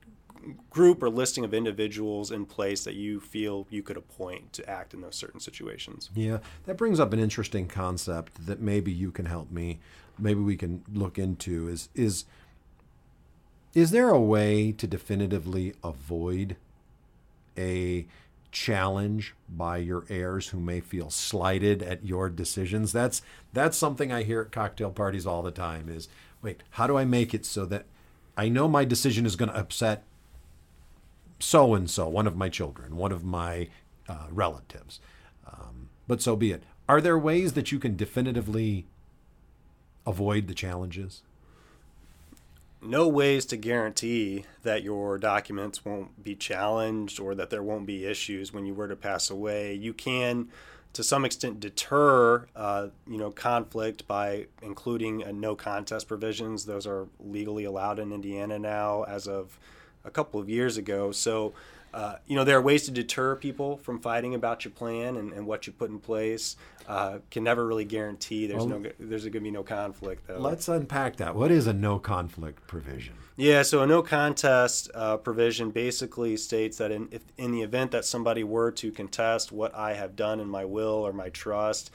group 0.69 1.01
or 1.01 1.09
listing 1.09 1.43
of 1.43 1.53
individuals 1.53 2.31
in 2.31 2.45
place 2.45 2.83
that 2.83 2.95
you 2.95 3.19
feel 3.19 3.67
you 3.69 3.81
could 3.81 3.97
appoint 3.97 4.53
to 4.53 4.69
act 4.69 4.93
in 4.93 5.01
those 5.01 5.15
certain 5.15 5.39
situations. 5.39 6.09
Yeah, 6.15 6.39
that 6.65 6.77
brings 6.77 6.99
up 6.99 7.13
an 7.13 7.19
interesting 7.19 7.67
concept 7.67 8.45
that 8.45 8.61
maybe 8.61 8.91
you 8.91 9.11
can 9.11 9.25
help 9.25 9.51
me, 9.51 9.79
maybe 10.17 10.41
we 10.41 10.57
can 10.57 10.83
look 10.93 11.17
into 11.17 11.67
is 11.67 11.89
is 11.95 12.25
is 13.73 13.91
there 13.91 14.09
a 14.09 14.19
way 14.19 14.71
to 14.71 14.87
definitively 14.87 15.73
avoid 15.83 16.55
a 17.57 18.05
challenge 18.51 19.35
by 19.49 19.75
your 19.77 20.05
heirs 20.09 20.47
who 20.47 20.59
may 20.61 20.79
feel 20.79 21.09
slighted 21.09 21.83
at 21.83 22.05
your 22.05 22.29
decisions? 22.29 22.93
That's 22.93 23.21
that's 23.51 23.77
something 23.77 24.11
I 24.11 24.23
hear 24.23 24.41
at 24.41 24.51
cocktail 24.51 24.91
parties 24.91 25.25
all 25.27 25.43
the 25.43 25.51
time 25.51 25.89
is 25.89 26.07
wait, 26.41 26.63
how 26.71 26.87
do 26.87 26.97
I 26.97 27.05
make 27.05 27.33
it 27.33 27.45
so 27.45 27.65
that 27.65 27.85
I 28.37 28.49
know 28.49 28.67
my 28.67 28.85
decision 28.85 29.25
is 29.25 29.35
going 29.35 29.49
to 29.49 29.57
upset 29.57 30.03
so 31.39 31.73
and 31.73 31.89
so, 31.89 32.07
one 32.07 32.27
of 32.27 32.35
my 32.35 32.49
children, 32.49 32.95
one 32.95 33.11
of 33.11 33.23
my 33.23 33.69
uh, 34.07 34.27
relatives. 34.29 34.99
Um, 35.45 35.89
but 36.07 36.21
so 36.21 36.35
be 36.35 36.51
it. 36.51 36.63
Are 36.87 37.01
there 37.01 37.17
ways 37.17 37.53
that 37.53 37.71
you 37.71 37.79
can 37.79 37.95
definitively 37.95 38.85
avoid 40.05 40.47
the 40.47 40.53
challenges? 40.53 41.23
No 42.81 43.07
ways 43.07 43.45
to 43.47 43.57
guarantee 43.57 44.45
that 44.61 44.83
your 44.83 45.17
documents 45.17 45.83
won't 45.83 46.23
be 46.23 46.35
challenged 46.35 47.19
or 47.19 47.33
that 47.33 47.49
there 47.49 47.63
won't 47.63 47.87
be 47.87 48.05
issues 48.05 48.53
when 48.53 48.67
you 48.67 48.75
were 48.75 48.87
to 48.87 48.95
pass 48.95 49.31
away. 49.31 49.73
You 49.73 49.91
can, 49.91 50.49
to 50.93 51.03
some 51.03 51.25
extent, 51.25 51.59
deter, 51.59 52.45
uh, 52.55 52.89
you 53.07 53.17
know, 53.17 53.31
conflict 53.31 54.07
by 54.07 54.45
including 54.61 55.23
no 55.39 55.55
contest 55.55 56.07
provisions. 56.07 56.65
Those 56.65 56.85
are 56.85 57.07
legally 57.19 57.63
allowed 57.63 57.97
in 57.97 58.11
Indiana 58.11 58.59
now 58.59 59.03
as 59.03 59.27
of 59.27 59.57
a 60.05 60.11
couple 60.11 60.39
of 60.39 60.49
years 60.49 60.77
ago. 60.77 61.11
So, 61.11 61.53
uh, 61.93 62.17
you 62.27 62.35
know, 62.35 62.43
there 62.43 62.57
are 62.57 62.61
ways 62.61 62.83
to 62.83 62.91
deter 62.91 63.35
people 63.35 63.77
from 63.77 63.99
fighting 63.99 64.35
about 64.35 64.65
your 64.65 64.71
plan 64.71 65.15
and, 65.15 65.31
and 65.31 65.47
what 65.47 65.65
you 65.65 65.73
put 65.73 65.89
in 65.89 65.99
place. 65.99 66.57
Uh, 66.87 67.19
can 67.31 67.43
never 67.43 67.65
really 67.65 67.85
guarantee 67.85 68.45
there's 68.45 68.65
well, 68.65 68.79
no 68.79 68.91
there's 68.99 69.23
going 69.23 69.31
to 69.31 69.39
be 69.39 69.49
no 69.49 69.63
conflict. 69.63 70.27
Though. 70.27 70.37
Let's 70.37 70.67
unpack 70.67 71.15
that. 71.15 71.35
What 71.35 71.51
is 71.51 71.67
a 71.67 71.73
no 71.73 71.97
conflict 71.97 72.67
provision? 72.67 73.15
Yeah, 73.37 73.63
so 73.63 73.81
a 73.81 73.87
no 73.87 74.01
contest 74.01 74.91
uh, 74.93 75.17
provision 75.17 75.71
basically 75.71 76.37
states 76.37 76.77
that 76.77 76.91
in 76.91 77.09
if, 77.11 77.23
in 77.37 77.51
the 77.51 77.63
event 77.63 77.91
that 77.91 78.05
somebody 78.05 78.43
were 78.43 78.71
to 78.71 78.91
contest 78.91 79.51
what 79.51 79.73
I 79.73 79.93
have 79.93 80.15
done 80.15 80.39
in 80.39 80.47
my 80.47 80.63
will 80.63 81.05
or 81.05 81.11
my 81.11 81.29
trust, 81.29 81.91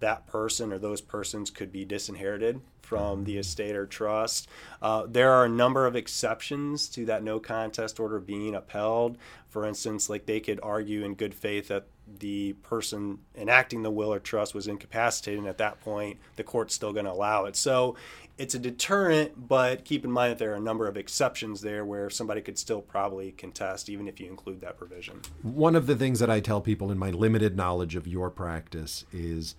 that 0.00 0.26
person 0.26 0.72
or 0.72 0.78
those 0.78 1.00
persons 1.00 1.50
could 1.50 1.72
be 1.72 1.84
disinherited 1.84 2.60
from 2.82 3.24
the 3.24 3.36
estate 3.36 3.74
or 3.74 3.86
trust. 3.86 4.48
Uh, 4.80 5.04
there 5.08 5.32
are 5.32 5.44
a 5.44 5.48
number 5.48 5.86
of 5.86 5.96
exceptions 5.96 6.88
to 6.88 7.04
that 7.06 7.22
no 7.22 7.40
contest 7.40 7.98
order 7.98 8.20
being 8.20 8.54
upheld. 8.54 9.18
For 9.48 9.64
instance, 9.66 10.08
like 10.08 10.26
they 10.26 10.40
could 10.40 10.60
argue 10.62 11.04
in 11.04 11.14
good 11.14 11.34
faith 11.34 11.68
that 11.68 11.86
the 12.18 12.52
person 12.62 13.18
enacting 13.34 13.82
the 13.82 13.90
will 13.90 14.12
or 14.12 14.20
trust 14.20 14.54
was 14.54 14.68
incapacitated, 14.68 15.40
and 15.40 15.48
at 15.48 15.58
that 15.58 15.80
point, 15.80 16.18
the 16.36 16.44
court's 16.44 16.74
still 16.74 16.92
going 16.92 17.06
to 17.06 17.10
allow 17.10 17.46
it. 17.46 17.56
So 17.56 17.96
it's 18.38 18.54
a 18.54 18.58
deterrent, 18.58 19.48
but 19.48 19.84
keep 19.84 20.04
in 20.04 20.12
mind 20.12 20.32
that 20.32 20.38
there 20.38 20.52
are 20.52 20.56
a 20.56 20.60
number 20.60 20.86
of 20.86 20.96
exceptions 20.96 21.62
there 21.62 21.84
where 21.84 22.08
somebody 22.08 22.42
could 22.42 22.58
still 22.58 22.80
probably 22.80 23.32
contest, 23.32 23.88
even 23.88 24.06
if 24.06 24.20
you 24.20 24.28
include 24.28 24.60
that 24.60 24.76
provision. 24.76 25.20
One 25.42 25.74
of 25.74 25.86
the 25.86 25.96
things 25.96 26.20
that 26.20 26.30
I 26.30 26.38
tell 26.38 26.60
people 26.60 26.92
in 26.92 26.98
my 26.98 27.10
limited 27.10 27.56
knowledge 27.56 27.96
of 27.96 28.06
your 28.06 28.30
practice 28.30 29.04
is 29.12 29.56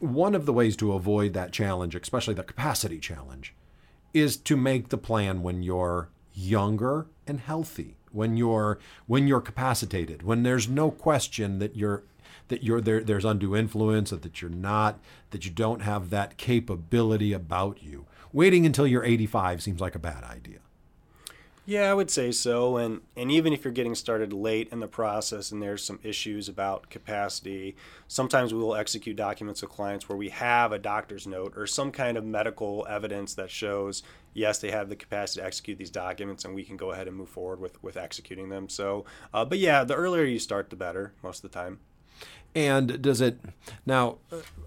one 0.00 0.34
of 0.34 0.46
the 0.46 0.52
ways 0.52 0.76
to 0.76 0.92
avoid 0.92 1.32
that 1.34 1.52
challenge, 1.52 1.94
especially 1.94 2.34
the 2.34 2.42
capacity 2.42 2.98
challenge, 2.98 3.54
is 4.14 4.36
to 4.36 4.56
make 4.56 4.88
the 4.88 4.98
plan 4.98 5.42
when 5.42 5.62
you're 5.62 6.08
younger 6.32 7.06
and 7.26 7.40
healthy, 7.40 7.96
when 8.12 8.36
you're 8.36 8.78
when 9.06 9.26
you're 9.26 9.40
capacitated, 9.40 10.22
when 10.22 10.42
there's 10.42 10.68
no 10.68 10.90
question 10.90 11.58
that 11.58 11.76
you're 11.76 12.04
that 12.48 12.62
you're 12.62 12.80
there 12.80 13.02
there's 13.02 13.24
undue 13.24 13.56
influence, 13.56 14.12
or 14.12 14.16
that 14.16 14.40
you're 14.40 14.50
not, 14.50 14.98
that 15.30 15.44
you 15.44 15.50
don't 15.50 15.82
have 15.82 16.10
that 16.10 16.36
capability 16.36 17.32
about 17.32 17.82
you. 17.82 18.06
Waiting 18.32 18.66
until 18.66 18.86
you're 18.86 19.04
85 19.04 19.62
seems 19.62 19.80
like 19.80 19.94
a 19.94 20.00
bad 20.00 20.24
idea. 20.24 20.58
Yeah, 21.68 21.90
I 21.90 21.92
would 21.92 22.10
say 22.10 22.32
so. 22.32 22.78
And 22.78 23.02
and 23.14 23.30
even 23.30 23.52
if 23.52 23.62
you're 23.62 23.74
getting 23.74 23.94
started 23.94 24.32
late 24.32 24.70
in 24.72 24.80
the 24.80 24.88
process 24.88 25.52
and 25.52 25.62
there's 25.62 25.84
some 25.84 25.98
issues 26.02 26.48
about 26.48 26.88
capacity, 26.88 27.76
sometimes 28.06 28.54
we 28.54 28.58
will 28.58 28.74
execute 28.74 29.16
documents 29.16 29.60
with 29.60 29.70
clients 29.70 30.08
where 30.08 30.16
we 30.16 30.30
have 30.30 30.72
a 30.72 30.78
doctor's 30.78 31.26
note 31.26 31.52
or 31.58 31.66
some 31.66 31.92
kind 31.92 32.16
of 32.16 32.24
medical 32.24 32.86
evidence 32.88 33.34
that 33.34 33.50
shows 33.50 34.02
yes, 34.32 34.60
they 34.60 34.70
have 34.70 34.88
the 34.88 34.96
capacity 34.96 35.42
to 35.42 35.46
execute 35.46 35.76
these 35.76 35.90
documents, 35.90 36.46
and 36.46 36.54
we 36.54 36.64
can 36.64 36.78
go 36.78 36.92
ahead 36.92 37.06
and 37.06 37.14
move 37.14 37.28
forward 37.28 37.60
with 37.60 37.82
with 37.82 37.98
executing 37.98 38.48
them. 38.48 38.70
So, 38.70 39.04
uh, 39.34 39.44
but 39.44 39.58
yeah, 39.58 39.84
the 39.84 39.94
earlier 39.94 40.24
you 40.24 40.38
start, 40.38 40.70
the 40.70 40.76
better 40.76 41.12
most 41.22 41.44
of 41.44 41.50
the 41.50 41.54
time. 41.54 41.80
And 42.54 43.02
does 43.02 43.20
it 43.20 43.40
now? 43.84 44.16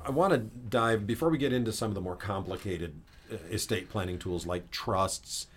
I 0.06 0.12
want 0.12 0.34
to 0.34 0.38
dive 0.38 1.08
before 1.08 1.30
we 1.30 1.40
get 1.40 1.52
into 1.52 1.72
some 1.72 1.90
of 1.90 1.96
the 1.96 2.02
more 2.02 2.16
complicated 2.16 3.02
uh, 3.34 3.38
estate 3.50 3.90
planning 3.90 4.20
tools 4.20 4.46
like 4.46 4.70
trusts 4.70 5.48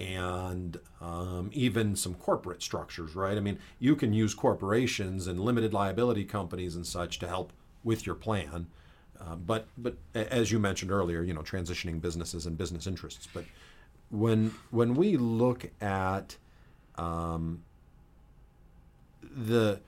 and 0.00 0.80
um, 1.02 1.50
even 1.52 1.94
some 1.94 2.14
corporate 2.14 2.62
structures, 2.62 3.14
right? 3.14 3.36
I 3.36 3.40
mean, 3.40 3.58
you 3.78 3.94
can 3.94 4.14
use 4.14 4.34
corporations 4.34 5.26
and 5.26 5.38
limited 5.38 5.74
liability 5.74 6.24
companies 6.24 6.74
and 6.74 6.86
such 6.86 7.18
to 7.18 7.28
help 7.28 7.52
with 7.84 8.06
your 8.06 8.14
plan. 8.14 8.66
Uh, 9.20 9.34
but 9.36 9.66
but 9.76 9.96
as 10.14 10.50
you 10.50 10.58
mentioned 10.58 10.90
earlier, 10.90 11.22
you 11.22 11.34
know, 11.34 11.42
transitioning 11.42 12.00
businesses 12.00 12.46
and 12.46 12.56
business 12.56 12.86
interests. 12.86 13.28
But 13.32 13.44
when 14.10 14.54
when 14.70 14.94
we 14.94 15.18
look 15.18 15.70
at 15.82 16.36
um, 16.96 17.62
the 19.22 19.80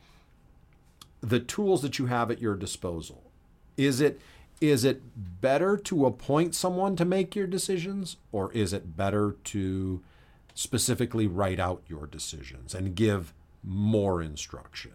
the 1.22 1.40
tools 1.40 1.80
that 1.80 1.98
you 1.98 2.06
have 2.06 2.30
at 2.30 2.38
your 2.38 2.54
disposal, 2.54 3.30
is 3.78 4.02
it 4.02 4.20
is 4.62 4.84
it 4.84 5.02
better 5.40 5.76
to 5.76 6.06
appoint 6.06 6.54
someone 6.54 6.94
to 6.96 7.04
make 7.04 7.34
your 7.34 7.46
decisions 7.46 8.16
or 8.30 8.52
is 8.52 8.72
it 8.72 8.96
better 8.96 9.36
to 9.44 10.00
specifically 10.54 11.26
write 11.26 11.58
out 11.58 11.82
your 11.88 12.06
decisions 12.06 12.74
and 12.74 12.94
give 12.94 13.34
more 13.64 14.22
instruction 14.22 14.92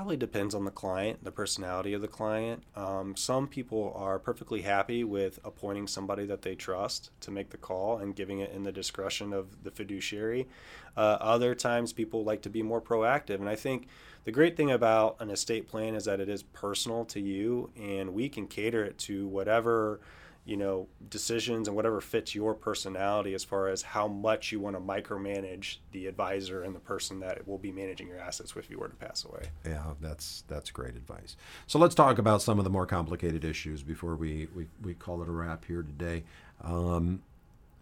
probably 0.00 0.16
depends 0.16 0.54
on 0.54 0.64
the 0.64 0.70
client 0.70 1.22
the 1.22 1.30
personality 1.30 1.92
of 1.92 2.00
the 2.00 2.08
client. 2.08 2.62
Um, 2.74 3.14
some 3.16 3.46
people 3.46 3.92
are 3.94 4.18
perfectly 4.18 4.62
happy 4.62 5.04
with 5.04 5.38
appointing 5.44 5.86
somebody 5.88 6.24
that 6.24 6.40
they 6.40 6.54
trust 6.54 7.10
to 7.20 7.30
make 7.30 7.50
the 7.50 7.58
call 7.58 7.98
and 7.98 8.16
giving 8.16 8.38
it 8.38 8.50
in 8.50 8.62
the 8.62 8.72
discretion 8.72 9.34
of 9.34 9.62
the 9.62 9.70
fiduciary. 9.70 10.48
Uh, 10.96 11.18
other 11.20 11.54
times 11.54 11.92
people 11.92 12.24
like 12.24 12.40
to 12.40 12.48
be 12.48 12.62
more 12.62 12.80
proactive 12.80 13.40
and 13.40 13.48
i 13.48 13.54
think 13.54 13.88
the 14.24 14.32
great 14.32 14.56
thing 14.56 14.70
about 14.70 15.16
an 15.20 15.30
estate 15.30 15.68
plan 15.68 15.94
is 15.94 16.06
that 16.06 16.18
it 16.18 16.28
is 16.28 16.42
personal 16.42 17.04
to 17.04 17.20
you 17.20 17.70
and 17.78 18.12
we 18.12 18.28
can 18.28 18.46
cater 18.46 18.82
it 18.82 18.98
to 18.98 19.28
whatever 19.28 20.00
you 20.44 20.56
know 20.56 20.88
decisions 21.08 21.68
and 21.68 21.76
whatever 21.76 22.00
fits 22.00 22.34
your 22.34 22.54
personality 22.54 23.34
as 23.34 23.44
far 23.44 23.68
as 23.68 23.82
how 23.82 24.08
much 24.08 24.52
you 24.52 24.58
want 24.58 24.74
to 24.74 24.80
micromanage 24.80 25.76
the 25.92 26.06
advisor 26.06 26.62
and 26.62 26.74
the 26.74 26.80
person 26.80 27.20
that 27.20 27.46
will 27.46 27.58
be 27.58 27.70
managing 27.70 28.08
your 28.08 28.18
assets 28.18 28.54
if 28.56 28.70
you 28.70 28.78
were 28.78 28.88
to 28.88 28.96
pass 28.96 29.24
away. 29.24 29.42
Yeah 29.64 29.92
that's 30.00 30.44
that's 30.48 30.70
great 30.70 30.96
advice. 30.96 31.36
So 31.66 31.78
let's 31.78 31.94
talk 31.94 32.18
about 32.18 32.42
some 32.42 32.58
of 32.58 32.64
the 32.64 32.70
more 32.70 32.86
complicated 32.86 33.44
issues 33.44 33.82
before 33.82 34.16
we 34.16 34.48
we, 34.54 34.66
we 34.82 34.94
call 34.94 35.22
it 35.22 35.28
a 35.28 35.32
wrap 35.32 35.64
here 35.66 35.82
today. 35.82 36.24
Um, 36.62 37.22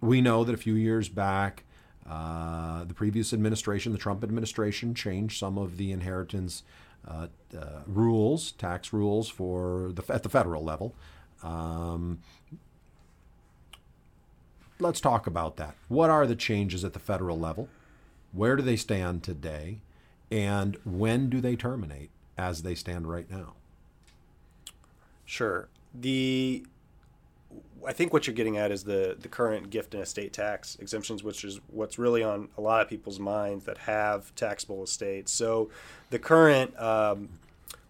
we 0.00 0.20
know 0.20 0.44
that 0.44 0.54
a 0.54 0.58
few 0.58 0.74
years 0.74 1.08
back 1.08 1.64
uh, 2.08 2.84
the 2.84 2.94
previous 2.94 3.32
administration, 3.32 3.92
the 3.92 3.98
Trump 3.98 4.24
administration, 4.24 4.94
changed 4.94 5.38
some 5.38 5.58
of 5.58 5.76
the 5.76 5.92
inheritance 5.92 6.62
uh, 7.06 7.26
uh, 7.56 7.80
rules, 7.86 8.52
tax 8.52 8.92
rules 8.92 9.28
for 9.28 9.92
the 9.94 10.02
at 10.12 10.22
the 10.22 10.28
federal 10.28 10.64
level. 10.64 10.94
Um, 11.42 12.20
let's 14.80 15.00
talk 15.00 15.26
about 15.26 15.56
that. 15.56 15.74
What 15.88 16.10
are 16.10 16.26
the 16.26 16.36
changes 16.36 16.84
at 16.84 16.92
the 16.92 16.98
federal 16.98 17.38
level? 17.38 17.68
Where 18.32 18.56
do 18.56 18.62
they 18.62 18.76
stand 18.76 19.22
today? 19.22 19.78
And 20.30 20.76
when 20.84 21.30
do 21.30 21.40
they 21.40 21.56
terminate 21.56 22.10
as 22.36 22.62
they 22.62 22.74
stand 22.74 23.08
right 23.08 23.30
now? 23.30 23.54
Sure. 25.24 25.68
The 25.94 26.64
I 27.86 27.92
think 27.92 28.12
what 28.12 28.26
you're 28.26 28.34
getting 28.34 28.58
at 28.58 28.70
is 28.70 28.84
the 28.84 29.16
the 29.18 29.28
current 29.28 29.70
gift 29.70 29.94
and 29.94 30.02
estate 30.02 30.32
tax 30.32 30.76
exemptions, 30.80 31.22
which 31.22 31.44
is 31.44 31.60
what's 31.68 31.98
really 31.98 32.22
on 32.22 32.48
a 32.58 32.60
lot 32.60 32.82
of 32.82 32.88
people's 32.88 33.18
minds 33.18 33.64
that 33.64 33.78
have 33.78 34.34
taxable 34.34 34.82
estates. 34.82 35.32
So, 35.32 35.70
the 36.10 36.18
current 36.18 36.78
um, 36.80 37.28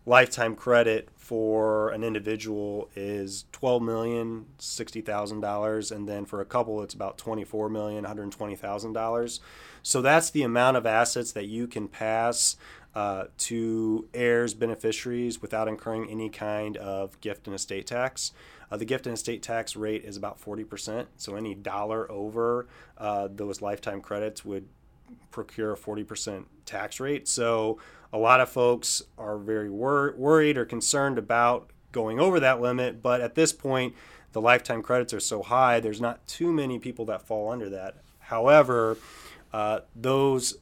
lifetime 0.07 0.55
credit 0.55 1.09
for 1.29 1.91
an 1.91 2.03
individual 2.03 2.89
is 2.97 3.45
twelve 3.53 3.83
million 3.83 4.47
sixty 4.57 5.03
thousand 5.03 5.43
dollars, 5.43 5.93
and 5.93 6.09
then 6.09 6.25
for 6.25 6.41
a 6.41 6.45
couple, 6.47 6.83
it's 6.83 6.95
about 6.95 7.19
twenty 7.19 7.45
four 7.45 7.69
million 7.69 7.97
one 7.97 8.05
hundred 8.05 8.33
twenty 8.33 8.57
thousand 8.57 8.95
dollars. 8.95 9.41
So 9.83 10.01
that's 10.01 10.31
the 10.31 10.43
amount 10.43 10.79
of 10.79 10.87
assets 10.87 11.33
that 11.33 11.45
you 11.45 11.67
can 11.67 11.87
pass 11.87 12.57
uh, 12.95 13.25
to 13.37 14.09
heirs, 14.15 14.55
beneficiaries 14.55 15.43
without 15.43 15.69
incurring 15.69 16.09
any 16.09 16.31
kind 16.31 16.79
of 16.79 17.21
gift 17.21 17.47
and 17.47 17.55
estate 17.55 17.87
tax. 17.87 18.33
Uh, 18.71 18.79
the 18.79 18.87
gift 18.87 19.07
and 19.07 19.13
estate 19.13 19.43
tax 19.43 19.77
rate 19.77 20.07
is 20.07 20.17
about 20.17 20.41
40%. 20.43 21.09
So 21.19 21.37
any 21.37 21.55
dollar 21.55 22.11
over 22.11 22.69
uh, 22.97 23.29
those 23.31 23.61
lifetime 23.61 24.01
credits 24.01 24.47
would 24.47 24.67
procure 25.31 25.75
a 25.75 25.77
40% 25.77 26.47
tax 26.65 27.01
rate. 27.01 27.29
So 27.29 27.79
a 28.13 28.19
lot 28.19 28.41
of 28.41 28.49
folks 28.49 29.03
are 29.17 29.39
very 29.39 29.71
wor- 29.71 30.15
worried 30.17 30.57
or 30.57 30.65
concerned 30.65 31.19
about 31.19 31.71
going 31.93 32.19
over 32.19 32.41
that 32.41 32.61
limit. 32.61 33.03
But 33.03 33.21
at 33.21 33.35
this 33.35 33.53
point, 33.53 33.95
the 34.33 34.41
lifetime 34.41 34.83
credits 34.83 35.13
are 35.15 35.21
so 35.21 35.43
high, 35.43 35.81
there's 35.81 36.01
not 36.01 36.27
too 36.27 36.53
many 36.53 36.79
people 36.79 37.05
that 37.07 37.23
fall 37.23 37.51
under 37.51 37.69
that. 37.71 37.97
However, 38.19 38.99
uh, 39.53 39.81
those 39.97 40.59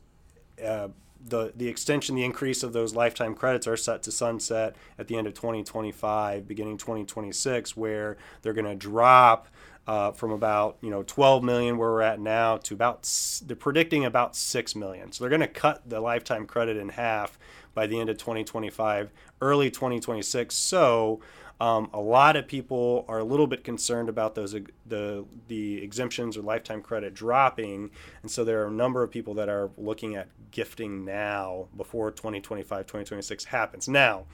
uh, 0.64 0.88
the 1.28 1.52
the 1.56 1.68
extension, 1.68 2.14
the 2.14 2.24
increase 2.24 2.62
of 2.62 2.72
those 2.72 2.94
lifetime 2.94 3.34
credits 3.34 3.66
are 3.66 3.76
set 3.76 4.02
to 4.04 4.12
sunset 4.12 4.76
at 4.98 5.08
the 5.08 5.16
end 5.16 5.26
of 5.26 5.34
2025, 5.34 6.46
beginning 6.46 6.78
2026, 6.78 7.76
where 7.76 8.16
they're 8.42 8.52
going 8.52 8.64
to 8.66 8.76
drop 8.76 9.48
uh, 9.86 10.12
from 10.12 10.32
about 10.32 10.76
you 10.80 10.90
know 10.90 11.02
12 11.02 11.42
million 11.44 11.78
where 11.78 11.90
we're 11.90 12.02
at 12.02 12.20
now 12.20 12.56
to 12.58 12.74
about 12.74 13.08
they're 13.46 13.56
predicting 13.56 14.04
about 14.04 14.34
6 14.36 14.74
million. 14.74 15.12
So 15.12 15.22
they're 15.22 15.30
going 15.30 15.40
to 15.40 15.46
cut 15.48 15.88
the 15.88 16.00
lifetime 16.00 16.46
credit 16.46 16.76
in 16.76 16.90
half 16.90 17.38
by 17.74 17.86
the 17.86 18.00
end 18.00 18.08
of 18.08 18.16
2025, 18.16 19.12
early 19.40 19.70
2026. 19.70 20.54
So 20.54 21.20
um, 21.60 21.88
a 21.92 22.00
lot 22.00 22.36
of 22.36 22.46
people 22.46 23.04
are 23.08 23.18
a 23.18 23.24
little 23.24 23.46
bit 23.46 23.64
concerned 23.64 24.08
about 24.08 24.34
those 24.34 24.54
the 24.86 25.24
the 25.48 25.82
exemptions 25.82 26.36
or 26.36 26.42
lifetime 26.42 26.82
credit 26.82 27.14
dropping, 27.14 27.90
and 28.22 28.30
so 28.30 28.44
there 28.44 28.62
are 28.62 28.66
a 28.66 28.72
number 28.72 29.02
of 29.02 29.10
people 29.10 29.34
that 29.34 29.48
are 29.48 29.70
looking 29.78 30.16
at 30.16 30.28
gifting 30.50 31.04
now 31.04 31.68
before 31.76 32.10
2025 32.10 32.86
2026 32.86 33.44
happens. 33.44 33.88
Now, 33.88 34.26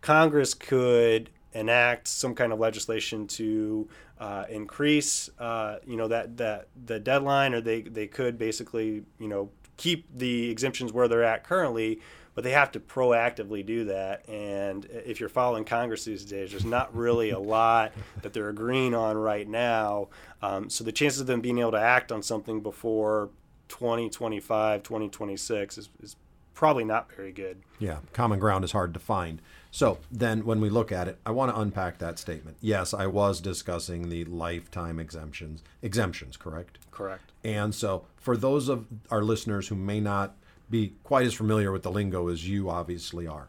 Congress 0.00 0.52
could 0.52 1.30
enact 1.54 2.08
some 2.08 2.34
kind 2.34 2.52
of 2.52 2.58
legislation 2.58 3.26
to 3.26 3.88
uh, 4.20 4.44
increase 4.48 5.30
uh, 5.38 5.76
you 5.86 5.96
know 5.96 6.08
that 6.08 6.36
that 6.36 6.68
the 6.86 6.98
deadline, 6.98 7.54
or 7.54 7.60
they 7.60 7.82
they 7.82 8.06
could 8.06 8.38
basically 8.38 9.02
you 9.18 9.28
know 9.28 9.50
keep 9.76 10.06
the 10.16 10.50
exemptions 10.50 10.92
where 10.92 11.08
they're 11.08 11.24
at 11.24 11.44
currently 11.44 12.00
but 12.34 12.42
they 12.42 12.50
have 12.50 12.72
to 12.72 12.80
proactively 12.80 13.64
do 13.64 13.84
that. 13.84 14.28
And 14.28 14.86
if 14.90 15.20
you're 15.20 15.28
following 15.28 15.64
Congress 15.64 16.04
these 16.04 16.24
days, 16.24 16.50
there's 16.50 16.64
not 16.64 16.94
really 16.94 17.30
a 17.30 17.38
lot 17.38 17.92
that 18.22 18.32
they're 18.32 18.48
agreeing 18.48 18.94
on 18.94 19.16
right 19.16 19.48
now. 19.48 20.08
Um, 20.42 20.68
so 20.68 20.84
the 20.84 20.92
chances 20.92 21.20
of 21.20 21.26
them 21.26 21.40
being 21.40 21.58
able 21.58 21.72
to 21.72 21.80
act 21.80 22.10
on 22.10 22.22
something 22.22 22.60
before 22.60 23.30
2025, 23.68 24.82
2026 24.82 25.78
is, 25.78 25.88
is 26.02 26.16
probably 26.54 26.84
not 26.84 27.10
very 27.12 27.32
good. 27.32 27.62
Yeah, 27.78 27.98
common 28.12 28.40
ground 28.40 28.64
is 28.64 28.72
hard 28.72 28.94
to 28.94 29.00
find. 29.00 29.40
So 29.74 29.98
then, 30.08 30.44
when 30.44 30.60
we 30.60 30.70
look 30.70 30.92
at 30.92 31.08
it, 31.08 31.18
I 31.26 31.32
want 31.32 31.52
to 31.52 31.60
unpack 31.60 31.98
that 31.98 32.20
statement. 32.20 32.58
Yes, 32.60 32.94
I 32.94 33.08
was 33.08 33.40
discussing 33.40 34.08
the 34.08 34.24
lifetime 34.24 35.00
exemptions. 35.00 35.64
Exemptions, 35.82 36.36
correct? 36.36 36.78
Correct. 36.92 37.32
And 37.42 37.74
so, 37.74 38.04
for 38.16 38.36
those 38.36 38.68
of 38.68 38.86
our 39.10 39.24
listeners 39.24 39.66
who 39.66 39.74
may 39.74 39.98
not 39.98 40.36
be 40.70 40.92
quite 41.02 41.26
as 41.26 41.34
familiar 41.34 41.72
with 41.72 41.82
the 41.82 41.90
lingo 41.90 42.28
as 42.28 42.48
you 42.48 42.70
obviously 42.70 43.26
are, 43.26 43.48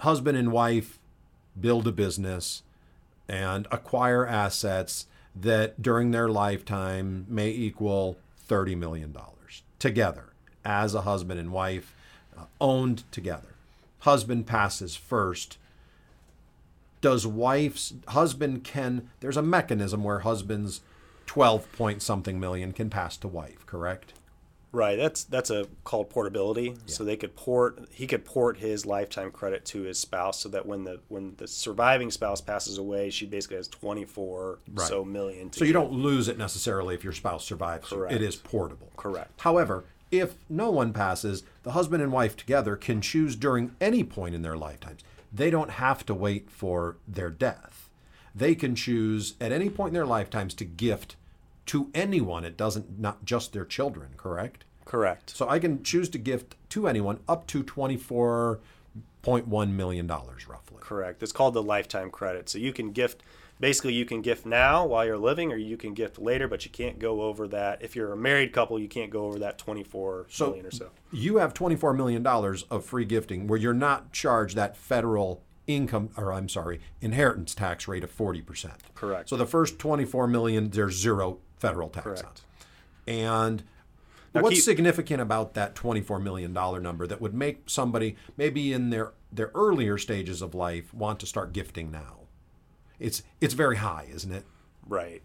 husband 0.00 0.36
and 0.36 0.52
wife 0.52 0.98
build 1.58 1.86
a 1.86 1.92
business 1.92 2.62
and 3.26 3.66
acquire 3.70 4.26
assets 4.26 5.06
that 5.34 5.80
during 5.80 6.10
their 6.10 6.28
lifetime 6.28 7.24
may 7.26 7.48
equal 7.48 8.18
$30 8.50 8.76
million 8.76 9.16
together 9.78 10.34
as 10.62 10.94
a 10.94 11.00
husband 11.00 11.40
and 11.40 11.52
wife, 11.52 11.96
uh, 12.36 12.44
owned 12.60 13.10
together. 13.10 13.53
Husband 14.04 14.46
passes 14.46 14.96
first. 14.96 15.56
Does 17.00 17.26
wife's 17.26 17.94
husband 18.08 18.64
can, 18.64 19.10
there's 19.20 19.36
a 19.38 19.42
mechanism 19.42 20.04
where 20.04 20.20
husband's 20.20 20.82
12 21.26 21.70
point 21.72 22.02
something 22.02 22.38
million 22.38 22.72
can 22.72 22.90
pass 22.90 23.16
to 23.18 23.28
wife, 23.28 23.64
correct? 23.66 24.12
Right. 24.72 24.96
That's 24.96 25.22
that's 25.24 25.50
a 25.50 25.68
called 25.84 26.10
portability. 26.10 26.74
So 26.86 27.04
they 27.04 27.16
could 27.16 27.36
port 27.36 27.88
he 27.92 28.06
could 28.08 28.24
port 28.24 28.58
his 28.58 28.84
lifetime 28.84 29.30
credit 29.30 29.64
to 29.66 29.82
his 29.82 30.00
spouse 30.00 30.40
so 30.40 30.48
that 30.48 30.66
when 30.66 30.82
the 30.82 31.00
when 31.08 31.34
the 31.36 31.46
surviving 31.46 32.10
spouse 32.10 32.40
passes 32.40 32.76
away, 32.76 33.08
she 33.10 33.24
basically 33.24 33.58
has 33.58 33.68
twenty 33.68 34.04
four 34.04 34.58
Right. 34.72 34.88
so 34.88 35.04
million 35.04 35.50
to 35.50 35.58
So 35.60 35.64
you 35.64 35.72
don't 35.72 35.92
lose 35.92 36.26
it 36.26 36.36
necessarily 36.38 36.94
if 36.96 37.04
your 37.04 37.12
spouse 37.12 37.44
survives. 37.44 37.88
Correct. 37.88 38.12
It 38.14 38.20
is 38.20 38.34
portable. 38.34 38.90
Correct. 38.96 39.40
However, 39.40 39.84
if 40.20 40.34
no 40.48 40.70
one 40.70 40.92
passes, 40.92 41.42
the 41.62 41.72
husband 41.72 42.02
and 42.02 42.12
wife 42.12 42.36
together 42.36 42.76
can 42.76 43.00
choose 43.00 43.36
during 43.36 43.74
any 43.80 44.04
point 44.04 44.34
in 44.34 44.42
their 44.42 44.56
lifetimes. 44.56 45.00
They 45.32 45.50
don't 45.50 45.70
have 45.72 46.06
to 46.06 46.14
wait 46.14 46.50
for 46.50 46.96
their 47.06 47.30
death. 47.30 47.90
They 48.34 48.54
can 48.54 48.74
choose 48.74 49.34
at 49.40 49.52
any 49.52 49.68
point 49.70 49.90
in 49.90 49.94
their 49.94 50.06
lifetimes 50.06 50.54
to 50.54 50.64
gift 50.64 51.16
to 51.66 51.90
anyone. 51.94 52.44
It 52.44 52.56
doesn't 52.56 52.98
not 52.98 53.24
just 53.24 53.52
their 53.52 53.64
children, 53.64 54.10
correct? 54.16 54.64
Correct. 54.84 55.30
So 55.30 55.48
I 55.48 55.58
can 55.58 55.82
choose 55.82 56.08
to 56.10 56.18
gift 56.18 56.56
to 56.70 56.86
anyone 56.86 57.20
up 57.28 57.46
to 57.48 57.62
twenty-four 57.62 58.60
point 59.22 59.48
one 59.48 59.76
million 59.76 60.06
dollars, 60.06 60.46
roughly. 60.46 60.78
Correct. 60.80 61.22
It's 61.22 61.32
called 61.32 61.54
the 61.54 61.62
lifetime 61.62 62.10
credit. 62.10 62.48
So 62.48 62.58
you 62.58 62.72
can 62.72 62.92
gift 62.92 63.22
basically 63.60 63.92
you 63.94 64.04
can 64.04 64.20
gift 64.22 64.44
now 64.46 64.84
while 64.86 65.04
you're 65.04 65.16
living 65.18 65.52
or 65.52 65.56
you 65.56 65.76
can 65.76 65.94
gift 65.94 66.18
later, 66.18 66.48
but 66.48 66.64
you 66.64 66.70
can't 66.70 66.98
go 66.98 67.22
over 67.22 67.46
that. 67.48 67.82
If 67.82 67.94
you're 67.96 68.12
a 68.12 68.16
married 68.16 68.52
couple, 68.52 68.78
you 68.78 68.88
can't 68.88 69.10
go 69.10 69.24
over 69.26 69.38
that 69.38 69.58
twenty 69.58 69.82
four 69.84 70.26
So- 70.28 70.46
million 70.48 70.66
or 70.66 70.70
so. 70.70 70.90
you 71.12 71.36
have 71.36 71.54
$24 71.54 71.96
million 71.96 72.26
of 72.26 72.84
free 72.84 73.04
gifting 73.04 73.46
where 73.46 73.58
you're 73.58 73.72
not 73.72 74.12
charged 74.12 74.56
that 74.56 74.76
federal 74.76 75.42
income 75.66 76.10
or 76.16 76.32
I'm 76.32 76.48
sorry, 76.48 76.80
inheritance 77.00 77.54
tax 77.54 77.88
rate 77.88 78.04
of 78.04 78.14
40%. 78.14 78.72
Correct. 78.94 79.28
So 79.30 79.36
the 79.36 79.46
first 79.46 79.78
24 79.78 80.26
million 80.26 80.68
there's 80.70 80.96
zero 81.00 81.38
federal 81.58 81.88
tax 81.88 82.06
on. 82.06 82.14
Correct. 82.16 82.40
And 83.06 83.62
Now 84.34 84.42
what's 84.42 84.56
keep- 84.56 84.64
significant 84.64 85.20
about 85.22 85.54
that 85.54 85.74
24 85.74 86.18
million 86.18 86.52
dollar 86.52 86.80
number 86.80 87.06
that 87.06 87.20
would 87.20 87.32
make 87.34 87.70
somebody 87.70 88.16
maybe 88.36 88.72
in 88.72 88.90
their 88.90 89.12
their 89.32 89.50
earlier 89.54 89.96
stages 89.98 90.42
of 90.42 90.54
life 90.54 90.92
want 90.92 91.18
to 91.20 91.26
start 91.26 91.52
gifting 91.52 91.90
now? 91.90 92.18
It's 92.98 93.22
it's 93.40 93.54
very 93.54 93.76
high, 93.76 94.08
isn't 94.12 94.32
it? 94.32 94.44
Right. 94.86 95.22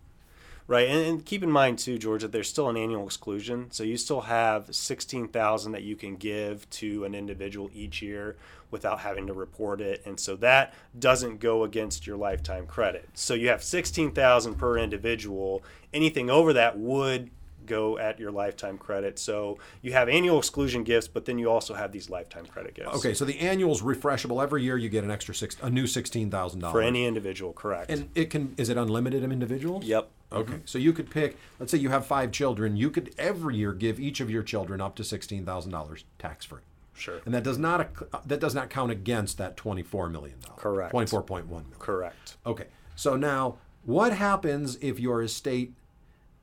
Right. 0.67 0.87
And, 0.87 1.03
and 1.03 1.25
keep 1.25 1.41
in 1.41 1.49
mind 1.49 1.79
too, 1.79 1.97
George, 1.97 2.21
that 2.21 2.31
there's 2.31 2.47
still 2.47 2.69
an 2.69 2.77
annual 2.77 3.03
exclusion. 3.03 3.71
So 3.71 3.83
you 3.83 3.97
still 3.97 4.21
have 4.21 4.73
sixteen 4.73 5.27
thousand 5.27 5.71
that 5.71 5.81
you 5.81 5.95
can 5.95 6.15
give 6.15 6.69
to 6.71 7.05
an 7.05 7.15
individual 7.15 7.71
each 7.73 8.03
year 8.03 8.37
without 8.69 8.99
having 8.99 9.25
to 9.27 9.33
report 9.33 9.81
it. 9.81 10.03
And 10.05 10.19
so 10.19 10.35
that 10.35 10.75
doesn't 10.97 11.39
go 11.39 11.63
against 11.63 12.05
your 12.05 12.17
lifetime 12.17 12.67
credit. 12.67 13.09
So 13.15 13.33
you 13.33 13.47
have 13.49 13.63
sixteen 13.63 14.11
thousand 14.11 14.55
per 14.55 14.77
individual. 14.77 15.63
Anything 15.91 16.29
over 16.29 16.53
that 16.53 16.77
would 16.77 17.31
go 17.65 17.97
at 17.97 18.19
your 18.19 18.31
lifetime 18.31 18.77
credit. 18.77 19.19
So 19.19 19.57
you 19.81 19.93
have 19.93 20.09
annual 20.09 20.39
exclusion 20.39 20.83
gifts, 20.83 21.07
but 21.07 21.25
then 21.25 21.37
you 21.37 21.49
also 21.49 21.73
have 21.73 21.91
these 21.91 22.09
lifetime 22.09 22.45
credit 22.45 22.73
gifts. 22.73 22.95
Okay, 22.97 23.13
so 23.13 23.25
the 23.25 23.39
annual's 23.39 23.81
refreshable 23.81 24.41
every 24.41 24.63
year 24.63 24.77
you 24.77 24.89
get 24.89 25.03
an 25.03 25.11
extra 25.11 25.33
six 25.35 25.57
a 25.61 25.69
new 25.69 25.85
$16,000. 25.85 26.71
For 26.71 26.81
any 26.81 27.05
individual, 27.05 27.53
correct. 27.53 27.91
And 27.91 28.09
it 28.15 28.29
can 28.29 28.53
is 28.57 28.69
it 28.69 28.77
unlimited 28.77 29.23
in 29.23 29.31
individuals? 29.31 29.85
yep. 29.85 30.09
Okay. 30.31 30.53
Mm-hmm. 30.53 30.61
So 30.65 30.77
you 30.77 30.93
could 30.93 31.09
pick 31.09 31.37
let's 31.59 31.71
say 31.71 31.77
you 31.77 31.89
have 31.89 32.05
5 32.05 32.31
children, 32.31 32.77
you 32.77 32.91
could 32.91 33.13
every 33.17 33.57
year 33.57 33.73
give 33.73 33.99
each 33.99 34.19
of 34.19 34.29
your 34.29 34.43
children 34.43 34.81
up 34.81 34.95
to 34.97 35.03
$16,000 35.03 36.03
tax 36.19 36.45
free. 36.45 36.61
Sure. 36.93 37.21
And 37.25 37.33
that 37.33 37.43
does 37.43 37.57
not 37.57 38.27
that 38.27 38.39
does 38.39 38.53
not 38.53 38.69
count 38.69 38.91
against 38.91 39.37
that 39.37 39.55
24 39.57 40.09
million 40.09 40.39
dollars. 40.41 40.61
Correct. 40.61 40.93
24.1 40.93 41.47
million. 41.47 41.65
Correct. 41.79 42.37
Okay. 42.45 42.65
So 42.95 43.15
now 43.15 43.57
what 43.83 44.13
happens 44.13 44.77
if 44.81 44.99
your 44.99 45.23
estate 45.23 45.73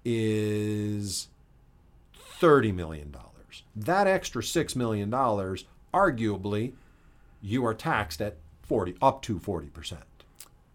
is 0.09 1.27
30 2.15 2.71
million 2.73 3.11
dollars? 3.11 3.65
That 3.75 4.07
extra 4.07 4.43
6 4.43 4.77
million 4.77 5.11
dollars 5.11 5.65
arguably 5.93 6.75
you 7.43 7.67
are 7.67 7.75
taxed 7.75 8.21
at 8.21 8.37
40 8.63 8.97
up 9.03 9.23
to 9.23 9.39
40%. 9.39 9.99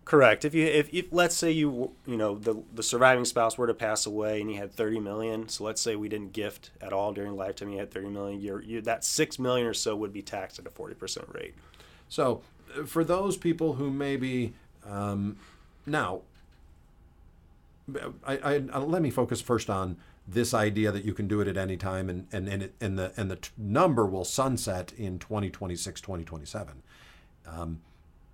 Correct. 0.04 0.44
If 0.44 0.54
you 0.54 0.66
if, 0.66 0.94
if 0.94 1.06
let's 1.12 1.36
say 1.38 1.52
you 1.52 1.92
you 2.06 2.18
know 2.18 2.36
the 2.36 2.62
the 2.74 2.84
surviving 2.84 3.24
spouse 3.24 3.58
were 3.58 3.68
to 3.68 3.74
pass 3.74 4.06
away 4.06 4.42
and 4.42 4.52
you 4.52 4.58
had 4.58 4.74
30 4.74 5.00
million, 5.00 5.48
so 5.48 5.64
let's 5.64 5.82
say 5.82 5.96
we 5.96 6.10
didn't 6.10 6.34
gift 6.34 6.72
at 6.82 6.92
all 6.92 7.14
during 7.14 7.38
lifetime, 7.38 7.70
you 7.70 7.78
had 7.78 7.92
30 7.92 8.10
million, 8.10 8.42
you're, 8.42 8.62
you 8.62 8.82
that 8.82 9.06
6 9.06 9.40
million 9.40 9.66
or 9.66 9.74
so 9.74 9.96
would 9.96 10.12
be 10.12 10.22
taxed 10.22 10.60
at 10.60 10.66
a 10.66 10.70
40% 10.70 11.34
rate. 11.34 11.54
So, 12.10 12.42
uh, 12.78 12.84
for 12.84 13.06
those 13.06 13.38
people 13.38 13.74
who 13.74 13.90
maybe 13.90 14.54
um, 14.86 15.38
now, 15.86 16.22
I, 18.26 18.38
I, 18.38 18.58
let 18.80 19.02
me 19.02 19.10
focus 19.10 19.42
first 19.42 19.70
on 19.70 19.98
this 20.28 20.54
idea 20.54 20.92
that 20.92 21.06
you 21.06 21.14
can 21.14 21.28
do 21.28 21.42
it 21.42 21.48
at 21.48 21.58
any 21.58 21.78
time, 21.78 22.10
and 22.10 22.28
and 22.32 22.48
and, 22.48 22.64
it, 22.64 22.74
and 22.80 22.98
the 22.98 23.12
and 23.18 23.30
the 23.30 23.38
t- 23.38 23.50
number 23.58 24.06
will 24.06 24.26
sunset 24.26 24.94
in 24.98 25.20
2026, 25.20 26.02
2027. 26.02 26.84
Um, 27.46 27.82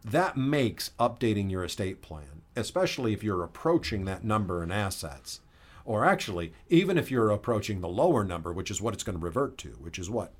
that 0.03 0.37
makes 0.37 0.91
updating 0.99 1.49
your 1.51 1.63
estate 1.63 2.01
plan, 2.01 2.41
especially 2.55 3.13
if 3.13 3.23
you're 3.23 3.43
approaching 3.43 4.05
that 4.05 4.23
number 4.23 4.63
in 4.63 4.71
assets, 4.71 5.41
or 5.85 6.05
actually 6.05 6.53
even 6.69 6.97
if 6.97 7.09
you're 7.09 7.31
approaching 7.31 7.81
the 7.81 7.89
lower 7.89 8.23
number, 8.23 8.53
which 8.53 8.71
is 8.71 8.81
what 8.81 8.93
it's 8.93 9.03
going 9.03 9.17
to 9.17 9.23
revert 9.23 9.57
to, 9.59 9.69
which 9.81 9.97
is 9.99 10.09
what, 10.09 10.31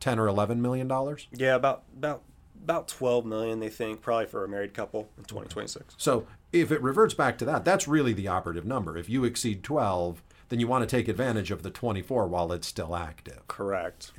10 0.00 0.18
or 0.18 0.28
11 0.28 0.60
million 0.60 0.86
dollars. 0.86 1.28
Yeah, 1.32 1.54
about 1.54 1.84
about 1.96 2.22
about 2.62 2.88
12 2.88 3.24
million 3.24 3.60
they 3.60 3.68
think 3.68 4.00
probably 4.00 4.26
for 4.26 4.44
a 4.44 4.48
married 4.48 4.74
couple 4.74 5.08
in 5.16 5.24
2026. 5.24 5.94
So 5.98 6.26
if 6.52 6.70
it 6.70 6.82
reverts 6.82 7.14
back 7.14 7.38
to 7.38 7.44
that, 7.46 7.64
that's 7.64 7.86
really 7.86 8.12
the 8.12 8.28
operative 8.28 8.64
number. 8.64 8.96
If 8.96 9.08
you 9.08 9.24
exceed 9.24 9.62
12, 9.62 10.22
then 10.48 10.60
you 10.60 10.66
want 10.66 10.88
to 10.88 10.96
take 10.96 11.08
advantage 11.08 11.50
of 11.50 11.62
the 11.62 11.70
24 11.70 12.26
while 12.28 12.52
it's 12.52 12.66
still 12.66 12.94
active. 12.94 13.46
Correct. 13.48 14.12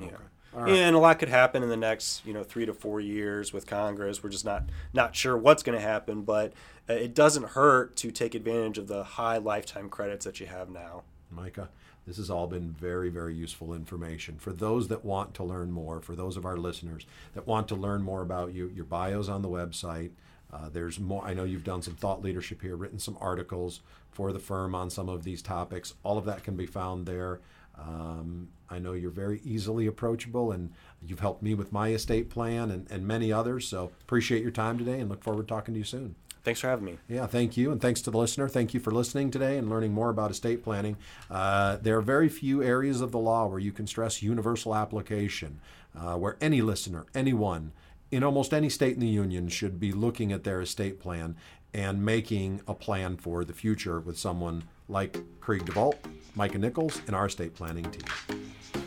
Yeah. 0.00 0.08
All 0.54 0.62
right. 0.62 0.72
And 0.72 0.94
a 0.94 0.98
lot 0.98 1.18
could 1.18 1.30
happen 1.30 1.62
in 1.62 1.68
the 1.68 1.76
next, 1.76 2.26
you 2.26 2.32
know, 2.32 2.44
three 2.44 2.66
to 2.66 2.74
four 2.74 3.00
years 3.00 3.52
with 3.52 3.66
Congress. 3.66 4.22
We're 4.22 4.30
just 4.30 4.44
not 4.44 4.64
not 4.92 5.16
sure 5.16 5.36
what's 5.36 5.62
going 5.62 5.78
to 5.78 5.84
happen, 5.84 6.22
but 6.22 6.52
uh, 6.88 6.94
it 6.94 7.14
doesn't 7.14 7.50
hurt 7.50 7.96
to 7.96 8.10
take 8.10 8.34
advantage 8.34 8.76
of 8.76 8.86
the 8.86 9.02
high 9.02 9.38
lifetime 9.38 9.88
credits 9.88 10.24
that 10.26 10.40
you 10.40 10.46
have 10.46 10.68
now. 10.68 11.04
Micah, 11.30 11.70
this 12.06 12.16
has 12.16 12.30
all 12.30 12.46
been 12.46 12.72
very, 12.72 13.10
very 13.10 13.34
useful 13.34 13.74
information. 13.74 14.38
For 14.38 14.52
those 14.52 14.88
that 14.88 15.04
want 15.04 15.34
to 15.34 15.44
learn 15.44 15.70
more, 15.70 16.00
for 16.00 16.16
those 16.16 16.36
of 16.36 16.44
our 16.44 16.56
listeners 16.56 17.06
that 17.34 17.46
want 17.46 17.68
to 17.68 17.76
learn 17.76 18.02
more 18.02 18.22
about 18.22 18.52
you, 18.52 18.70
your 18.74 18.84
bio's 18.84 19.28
on 19.28 19.42
the 19.42 19.48
website. 19.48 20.10
Uh, 20.52 20.68
there's 20.70 21.00
more. 21.00 21.24
I 21.24 21.32
know 21.32 21.44
you've 21.44 21.64
done 21.64 21.80
some 21.80 21.94
thought 21.94 22.22
leadership 22.22 22.60
here, 22.60 22.76
written 22.76 22.98
some 22.98 23.16
articles 23.20 23.80
for 24.10 24.32
the 24.32 24.38
firm 24.38 24.74
on 24.74 24.90
some 24.90 25.08
of 25.08 25.24
these 25.24 25.40
topics. 25.40 25.94
All 26.02 26.18
of 26.18 26.26
that 26.26 26.44
can 26.44 26.56
be 26.56 26.66
found 26.66 27.06
there. 27.06 27.40
Um, 27.78 28.48
I 28.68 28.78
know 28.78 28.92
you're 28.92 29.10
very 29.10 29.40
easily 29.44 29.86
approachable, 29.86 30.52
and 30.52 30.72
you've 31.06 31.20
helped 31.20 31.42
me 31.42 31.54
with 31.54 31.72
my 31.72 31.88
estate 31.88 32.28
plan 32.28 32.70
and, 32.70 32.90
and 32.90 33.06
many 33.06 33.32
others. 33.32 33.66
So 33.66 33.92
appreciate 34.02 34.42
your 34.42 34.50
time 34.50 34.76
today, 34.76 35.00
and 35.00 35.08
look 35.08 35.22
forward 35.22 35.48
to 35.48 35.48
talking 35.48 35.72
to 35.74 35.78
you 35.78 35.84
soon. 35.84 36.16
Thanks 36.44 36.60
for 36.60 36.66
having 36.66 36.84
me. 36.84 36.98
Yeah, 37.08 37.26
thank 37.26 37.56
you. 37.56 37.70
And 37.70 37.80
thanks 37.80 38.02
to 38.02 38.10
the 38.10 38.18
listener. 38.18 38.48
Thank 38.48 38.74
you 38.74 38.80
for 38.80 38.90
listening 38.90 39.30
today 39.30 39.58
and 39.58 39.70
learning 39.70 39.92
more 39.92 40.10
about 40.10 40.30
estate 40.30 40.64
planning. 40.64 40.96
Uh, 41.30 41.76
there 41.80 41.96
are 41.96 42.02
very 42.02 42.28
few 42.28 42.62
areas 42.62 43.00
of 43.00 43.12
the 43.12 43.18
law 43.18 43.46
where 43.46 43.60
you 43.60 43.70
can 43.70 43.86
stress 43.86 44.22
universal 44.22 44.74
application, 44.74 45.60
uh, 45.96 46.16
where 46.16 46.36
any 46.40 46.60
listener, 46.60 47.06
anyone, 47.14 47.72
in 48.10 48.24
almost 48.24 48.52
any 48.52 48.68
state 48.68 48.94
in 48.94 49.00
the 49.00 49.06
union 49.06 49.48
should 49.48 49.78
be 49.78 49.92
looking 49.92 50.32
at 50.32 50.42
their 50.42 50.60
estate 50.60 51.00
plan 51.00 51.36
and 51.72 52.04
making 52.04 52.60
a 52.66 52.74
plan 52.74 53.16
for 53.16 53.44
the 53.44 53.54
future 53.54 54.00
with 54.00 54.18
someone 54.18 54.64
like 54.88 55.16
Krieg 55.40 55.64
DeVault, 55.64 55.94
Micah 56.34 56.58
Nichols, 56.58 57.00
and 57.06 57.16
our 57.16 57.26
estate 57.26 57.54
planning 57.54 57.90
team. 57.90 58.81